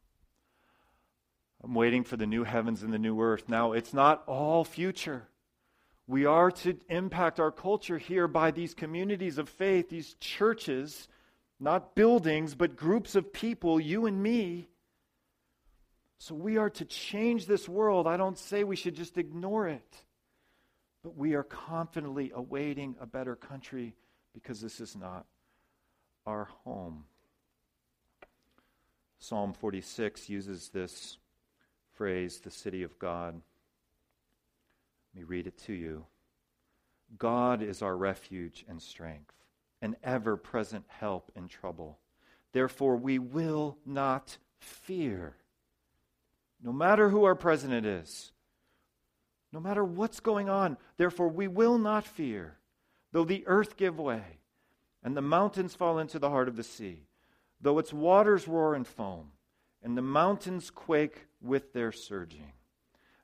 I'm 1.63 1.75
waiting 1.75 2.05
for 2.05 2.19
the 2.19 2.27
new 2.27 2.45
heavens 2.45 2.83
and 2.83 2.93
the 2.93 2.99
new 2.99 3.21
earth. 3.21 3.49
Now, 3.49 3.73
it's 3.73 3.95
not 3.95 4.23
all 4.27 4.65
future. 4.65 5.29
We 6.07 6.27
are 6.27 6.51
to 6.51 6.79
impact 6.91 7.41
our 7.41 7.51
culture 7.51 7.97
here 7.97 8.29
by 8.29 8.51
these 8.51 8.75
communities 8.75 9.39
of 9.39 9.49
faith, 9.49 9.89
these 9.89 10.15
churches, 10.21 11.09
not 11.59 11.95
buildings, 11.95 12.55
but 12.55 12.77
groups 12.77 13.15
of 13.15 13.33
people, 13.33 13.81
you 13.81 14.05
and 14.05 14.23
me, 14.23 14.69
so 16.25 16.35
we 16.35 16.57
are 16.57 16.71
to 16.71 16.87
change 16.87 17.45
this 17.45 17.69
world. 17.69 18.07
I 18.07 18.17
don't 18.17 18.39
say 18.39 18.65
we 18.65 18.77
should 18.77 18.97
just 18.97 19.19
ignore 19.19 19.69
it, 19.69 19.95
but 21.03 21.19
we 21.19 21.35
are 21.35 21.43
confidently 21.43 22.33
awaiting 22.35 22.97
a 22.99 23.05
better 23.05 23.37
country 23.37 23.95
because 24.33 24.59
this 24.63 24.81
is 24.81 24.97
not 24.97 25.27
our 26.25 26.49
home. 26.65 27.05
Psalm 29.19 29.53
46 29.53 30.31
uses 30.31 30.71
this 30.71 31.19
phrase, 31.93 32.41
the 32.41 32.51
city 32.51 32.85
of 32.85 32.99
God. 32.99 33.35
Let 35.15 35.21
me 35.21 35.25
read 35.25 35.47
it 35.47 35.59
to 35.67 35.75
you. 35.75 36.07
God 37.19 37.63
is 37.63 37.83
our 37.83 37.99
refuge 37.99 38.65
and 38.67 38.81
strength, 38.81 39.35
an 39.83 39.95
ever 40.03 40.39
present 40.39 40.87
help 40.89 41.31
in 41.37 41.49
trouble. 41.49 41.99
Therefore, 42.53 42.97
we 42.97 43.19
will 43.19 43.77
not 43.85 44.39
fear 44.59 45.37
no 46.65 46.73
matter 46.73 47.11
who 47.11 47.23
our 47.23 47.37
president 47.37 47.87
is, 47.87 48.33
no 49.53 49.61
matter 49.61 49.85
what's 49.85 50.19
going 50.19 50.49
on. 50.49 50.77
Therefore, 50.97 51.29
we 51.29 51.47
will 51.47 51.79
not 51.79 52.05
fear, 52.05 52.57
though 53.13 53.25
the 53.25 53.45
earth 53.47 53.77
give 53.77 54.01
way 54.01 54.39
and 55.05 55.15
the 55.15 55.23
mountains 55.23 55.75
fall 55.75 55.99
into 55.99 56.19
the 56.19 56.31
heart 56.31 56.49
of 56.49 56.57
the 56.57 56.65
sea, 56.65 57.07
though 57.61 57.79
its 57.79 57.93
waters 57.93 58.49
roar 58.49 58.75
and 58.75 58.87
foam, 58.87 59.33
and 59.83 59.97
the 59.97 60.03
mountains 60.03 60.71
quake 60.71 61.27
with 61.43 61.75
their 61.75 61.93
surging. 61.93 62.53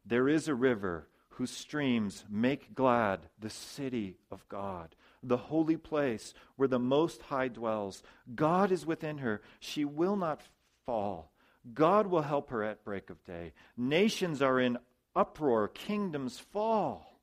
There 0.05 0.29
is 0.29 0.47
a 0.47 0.55
river 0.55 1.09
whose 1.31 1.51
streams 1.51 2.25
make 2.29 2.75
glad 2.75 3.21
the 3.39 3.49
city 3.49 4.19
of 4.31 4.47
God, 4.51 4.95
the 5.23 5.39
holy 5.39 5.79
place 5.79 6.35
where 6.57 6.69
the 6.69 6.79
Most 6.79 7.23
High 7.23 7.49
dwells. 7.49 8.03
God 8.35 8.71
is 8.71 8.85
within 8.85 9.19
her. 9.19 9.41
She 9.59 9.87
will 9.87 10.17
not 10.17 10.43
fall. 10.85 11.33
God 11.75 12.07
will 12.07 12.23
help 12.23 12.51
her 12.51 12.63
at 12.63 12.85
break 12.85 13.11
of 13.11 13.23
day. 13.25 13.53
Nations 13.77 14.41
are 14.41 14.59
in 14.59 14.79
uproar, 15.15 15.69
kingdoms 15.69 16.39
fall. 16.39 17.21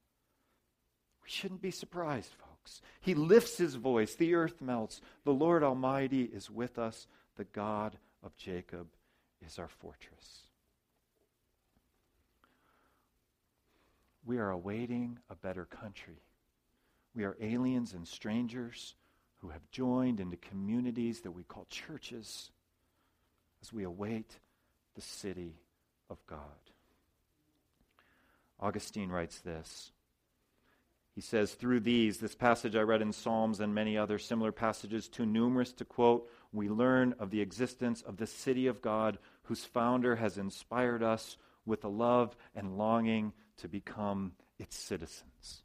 We 1.24 1.30
shouldn't 1.30 1.62
be 1.62 1.72
surprised, 1.72 2.30
folks. 2.30 2.82
He 3.02 3.16
lifts 3.16 3.58
his 3.58 3.76
voice, 3.76 4.16
the 4.16 4.36
earth 4.36 4.62
melts. 4.62 5.02
The 5.24 5.34
Lord 5.34 5.64
Almighty 5.64 6.24
is 6.24 6.50
with 6.50 6.78
us. 6.78 7.08
The 7.36 7.46
God 7.46 7.98
of 8.24 8.36
Jacob 8.38 8.88
is 9.46 9.60
our 9.60 9.68
fortress. 9.68 10.44
We 14.26 14.38
are 14.38 14.50
awaiting 14.50 15.20
a 15.30 15.36
better 15.36 15.66
country. 15.66 16.22
We 17.16 17.24
are 17.24 17.38
aliens 17.42 17.94
and 17.94 18.08
strangers 18.08 18.96
who 19.38 19.50
have 19.50 19.72
joined 19.72 20.20
into 20.20 20.38
communities 20.38 21.22
that 21.22 21.32
we 21.32 21.44
call 21.44 21.66
churches 21.70 22.52
as 23.62 23.74
we 23.74 23.84
await 23.84 24.40
the 24.96 25.02
city 25.02 25.56
of 26.10 26.18
God. 26.28 26.40
Augustine 28.60 29.10
writes 29.10 29.40
this. 29.40 29.92
He 31.14 31.22
says, 31.22 31.54
through 31.54 31.80
these, 31.80 32.20
this 32.20 32.36
passage 32.36 32.76
I 32.76 32.82
read 32.82 33.02
in 33.02 33.12
Psalms 33.12 33.60
and 33.60 33.74
many 33.74 33.98
other 33.98 34.20
similar 34.20 34.52
passages, 34.52 35.08
too 35.08 35.26
numerous 35.26 35.74
to 35.74 35.86
quote, 35.86 36.30
we 36.54 36.70
learn 36.70 37.16
of 37.20 37.32
the 37.32 37.42
existence 37.42 38.04
of 38.04 38.18
the 38.18 38.28
city 38.28 38.68
of 38.68 38.84
God, 38.84 39.18
whose 39.44 39.64
founder 39.64 40.18
has 40.18 40.38
inspired 40.38 41.02
us 41.02 41.38
with 41.66 41.84
a 41.84 41.90
love 41.90 42.36
and 42.56 42.78
longing 42.78 43.34
to 43.58 43.68
become 43.68 44.34
its 44.60 44.78
citizens. 44.78 45.64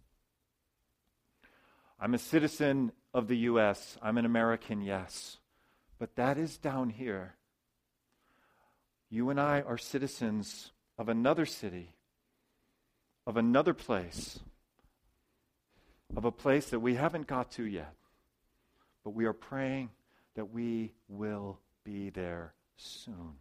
I'm 2.00 2.14
a 2.14 2.18
citizen 2.18 2.92
of 3.12 3.28
the 3.28 3.36
U.S., 3.38 3.98
I'm 4.02 4.18
an 4.18 4.24
American, 4.24 4.80
yes, 4.80 5.36
but 5.98 6.16
that 6.16 6.38
is 6.38 6.56
down 6.56 6.88
here. 6.90 7.36
You 9.12 9.28
and 9.28 9.38
I 9.38 9.60
are 9.60 9.76
citizens 9.76 10.72
of 10.96 11.10
another 11.10 11.44
city, 11.44 11.92
of 13.26 13.36
another 13.36 13.74
place, 13.74 14.40
of 16.16 16.24
a 16.24 16.32
place 16.32 16.70
that 16.70 16.80
we 16.80 16.94
haven't 16.94 17.26
got 17.26 17.50
to 17.52 17.64
yet. 17.64 17.92
But 19.04 19.10
we 19.10 19.26
are 19.26 19.34
praying 19.34 19.90
that 20.34 20.50
we 20.50 20.94
will 21.10 21.58
be 21.84 22.08
there 22.08 22.54
soon. 22.78 23.34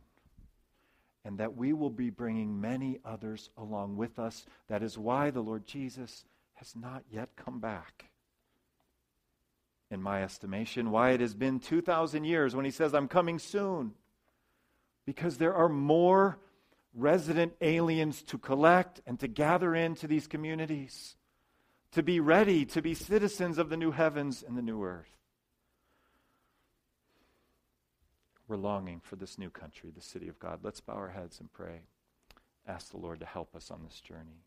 And 1.24 1.38
that 1.38 1.56
we 1.56 1.72
will 1.72 1.90
be 1.90 2.10
bringing 2.10 2.60
many 2.60 3.00
others 3.06 3.50
along 3.56 3.96
with 3.96 4.20
us. 4.20 4.46
That 4.68 4.84
is 4.84 4.98
why 4.98 5.30
the 5.30 5.40
Lord 5.40 5.66
Jesus 5.66 6.26
has 6.56 6.76
not 6.76 7.04
yet 7.10 7.30
come 7.38 7.62
back. 7.62 8.08
In 9.90 10.02
my 10.02 10.22
estimation, 10.22 10.92
why 10.92 11.12
it 11.12 11.22
has 11.22 11.34
been 11.34 11.62
2,000 11.62 12.26
years 12.26 12.54
when 12.54 12.66
he 12.66 12.72
says, 12.72 12.94
I'm 12.94 13.08
coming 13.08 13.40
soon 13.40 13.94
because 15.06 15.38
there 15.38 15.54
are 15.54 15.70
more 15.70 16.40
resident 16.94 17.54
aliens 17.62 18.22
to 18.24 18.38
collect 18.38 19.02
and 19.06 19.20
to 19.20 19.28
gather 19.28 19.74
into 19.74 20.08
these 20.08 20.28
communities, 20.28 21.16
to 21.92 22.04
be 22.04 22.20
ready 22.20 22.66
to 22.66 22.82
be 22.82 22.94
citizens 22.94 23.58
of 23.58 23.70
the 23.70 23.78
new 23.78 23.92
heavens 23.92 24.44
and 24.46 24.58
the 24.58 24.62
new 24.62 24.84
earth. 24.84 25.08
We're 28.48 28.58
longing 28.58 29.00
for 29.00 29.16
this 29.16 29.38
new 29.38 29.50
country, 29.50 29.92
the 29.96 30.02
city 30.02 30.28
of 30.28 30.38
God. 30.38 30.60
Let's 30.62 30.82
bow 30.82 30.94
our 30.94 31.10
heads 31.10 31.40
and 31.40 31.52
pray. 31.54 31.84
Ask 32.68 32.92
the 32.92 32.98
Lord 32.98 33.22
to 33.22 33.26
help 33.26 33.56
us 33.56 33.72
on 33.72 33.84
this 33.84 34.02
journey. 34.02 34.44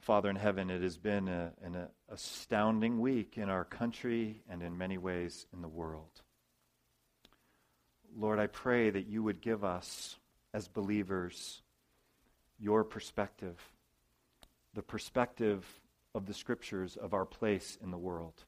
Father 0.00 0.28
in 0.28 0.36
heaven, 0.36 0.70
it 0.70 0.82
has 0.82 0.98
been 0.98 1.28
a, 1.28 1.52
an 1.62 1.86
astounding 2.10 3.00
week 3.00 3.38
in 3.38 3.48
our 3.48 3.64
country 3.64 4.42
and 4.50 4.60
in 4.60 4.76
many 4.76 4.98
ways 4.98 5.46
in 5.52 5.62
the 5.62 5.68
world. 5.68 6.23
Lord, 8.16 8.38
I 8.38 8.46
pray 8.46 8.90
that 8.90 9.06
you 9.06 9.22
would 9.22 9.40
give 9.40 9.64
us, 9.64 10.16
as 10.52 10.68
believers, 10.68 11.62
your 12.58 12.84
perspective, 12.84 13.58
the 14.74 14.82
perspective 14.82 15.66
of 16.14 16.26
the 16.26 16.34
scriptures 16.34 16.96
of 16.96 17.12
our 17.12 17.24
place 17.24 17.76
in 17.82 17.90
the 17.90 17.98
world. 17.98 18.44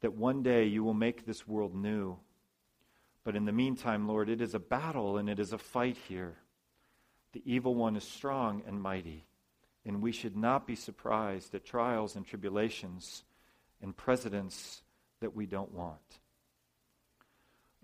That 0.00 0.14
one 0.14 0.42
day 0.42 0.64
you 0.64 0.82
will 0.82 0.94
make 0.94 1.26
this 1.26 1.46
world 1.46 1.74
new. 1.74 2.18
But 3.24 3.36
in 3.36 3.44
the 3.44 3.52
meantime, 3.52 4.08
Lord, 4.08 4.28
it 4.28 4.40
is 4.40 4.54
a 4.54 4.60
battle 4.60 5.16
and 5.16 5.28
it 5.28 5.38
is 5.38 5.52
a 5.52 5.58
fight 5.58 5.96
here. 6.08 6.36
The 7.32 7.42
evil 7.44 7.74
one 7.74 7.94
is 7.94 8.04
strong 8.04 8.62
and 8.66 8.80
mighty, 8.80 9.26
and 9.84 10.02
we 10.02 10.12
should 10.12 10.36
not 10.36 10.66
be 10.66 10.74
surprised 10.74 11.54
at 11.54 11.64
trials 11.64 12.16
and 12.16 12.26
tribulations 12.26 13.22
and 13.82 13.96
presidents 13.96 14.82
that 15.20 15.36
we 15.36 15.46
don't 15.46 15.72
want. 15.72 16.20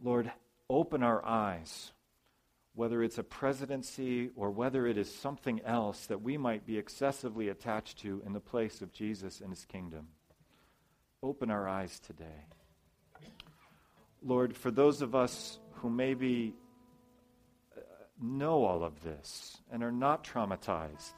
Lord, 0.02 0.30
open 0.68 1.02
our 1.02 1.24
eyes, 1.24 1.92
whether 2.74 3.02
it's 3.02 3.18
a 3.18 3.22
presidency 3.22 4.30
or 4.36 4.50
whether 4.50 4.86
it 4.86 4.98
is 4.98 5.12
something 5.14 5.60
else 5.64 6.06
that 6.06 6.22
we 6.22 6.36
might 6.36 6.66
be 6.66 6.78
excessively 6.78 7.48
attached 7.48 7.98
to 8.00 8.22
in 8.26 8.32
the 8.32 8.40
place 8.40 8.82
of 8.82 8.92
Jesus 8.92 9.40
and 9.40 9.50
his 9.50 9.64
kingdom. 9.64 10.08
Open 11.22 11.50
our 11.50 11.68
eyes 11.68 12.00
today. 12.00 12.46
Lord, 14.22 14.56
for 14.56 14.70
those 14.70 15.02
of 15.02 15.14
us 15.14 15.58
who 15.72 15.90
maybe 15.90 16.54
uh, 17.76 17.80
know 18.20 18.64
all 18.64 18.82
of 18.82 19.02
this 19.02 19.58
and 19.70 19.82
are 19.82 19.92
not 19.92 20.24
traumatized, 20.24 21.12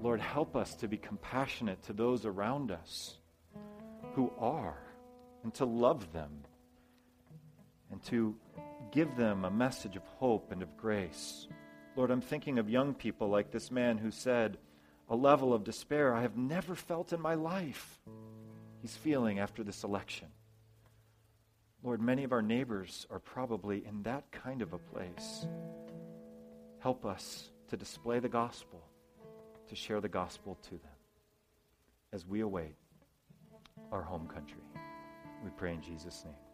Lord, 0.00 0.20
help 0.20 0.54
us 0.54 0.74
to 0.76 0.88
be 0.88 0.98
compassionate 0.98 1.82
to 1.84 1.92
those 1.92 2.26
around 2.26 2.70
us 2.70 3.16
who 4.14 4.30
are 4.38 4.78
and 5.42 5.52
to 5.54 5.64
love 5.64 6.12
them 6.12 6.30
and 7.90 8.02
to 8.04 8.34
give 8.92 9.16
them 9.16 9.44
a 9.44 9.50
message 9.50 9.96
of 9.96 10.02
hope 10.18 10.52
and 10.52 10.62
of 10.62 10.76
grace 10.76 11.48
Lord, 11.96 12.10
I'm 12.10 12.20
thinking 12.20 12.58
of 12.58 12.68
young 12.68 12.92
people 12.92 13.28
like 13.28 13.50
this 13.50 13.70
man 13.70 13.96
who 13.96 14.10
said, 14.10 14.58
a 15.08 15.16
level 15.16 15.54
of 15.54 15.64
despair 15.64 16.14
I 16.14 16.22
have 16.22 16.36
never 16.36 16.74
felt 16.74 17.14
in 17.14 17.20
my 17.20 17.34
life. 17.34 17.98
He's 18.82 18.94
feeling 18.94 19.38
after 19.38 19.64
this 19.64 19.82
election. 19.82 20.28
Lord, 21.82 22.02
many 22.02 22.24
of 22.24 22.32
our 22.32 22.42
neighbors 22.42 23.06
are 23.10 23.18
probably 23.18 23.86
in 23.86 24.02
that 24.02 24.30
kind 24.30 24.60
of 24.60 24.74
a 24.74 24.78
place. 24.78 25.46
Help 26.80 27.06
us 27.06 27.50
to 27.68 27.78
display 27.78 28.18
the 28.18 28.28
gospel, 28.28 28.82
to 29.68 29.74
share 29.74 30.02
the 30.02 30.08
gospel 30.08 30.58
to 30.64 30.70
them 30.70 30.80
as 32.12 32.26
we 32.26 32.40
await 32.40 32.76
our 33.90 34.02
home 34.02 34.26
country. 34.26 34.62
We 35.42 35.50
pray 35.56 35.72
in 35.72 35.80
Jesus' 35.80 36.24
name. 36.24 36.45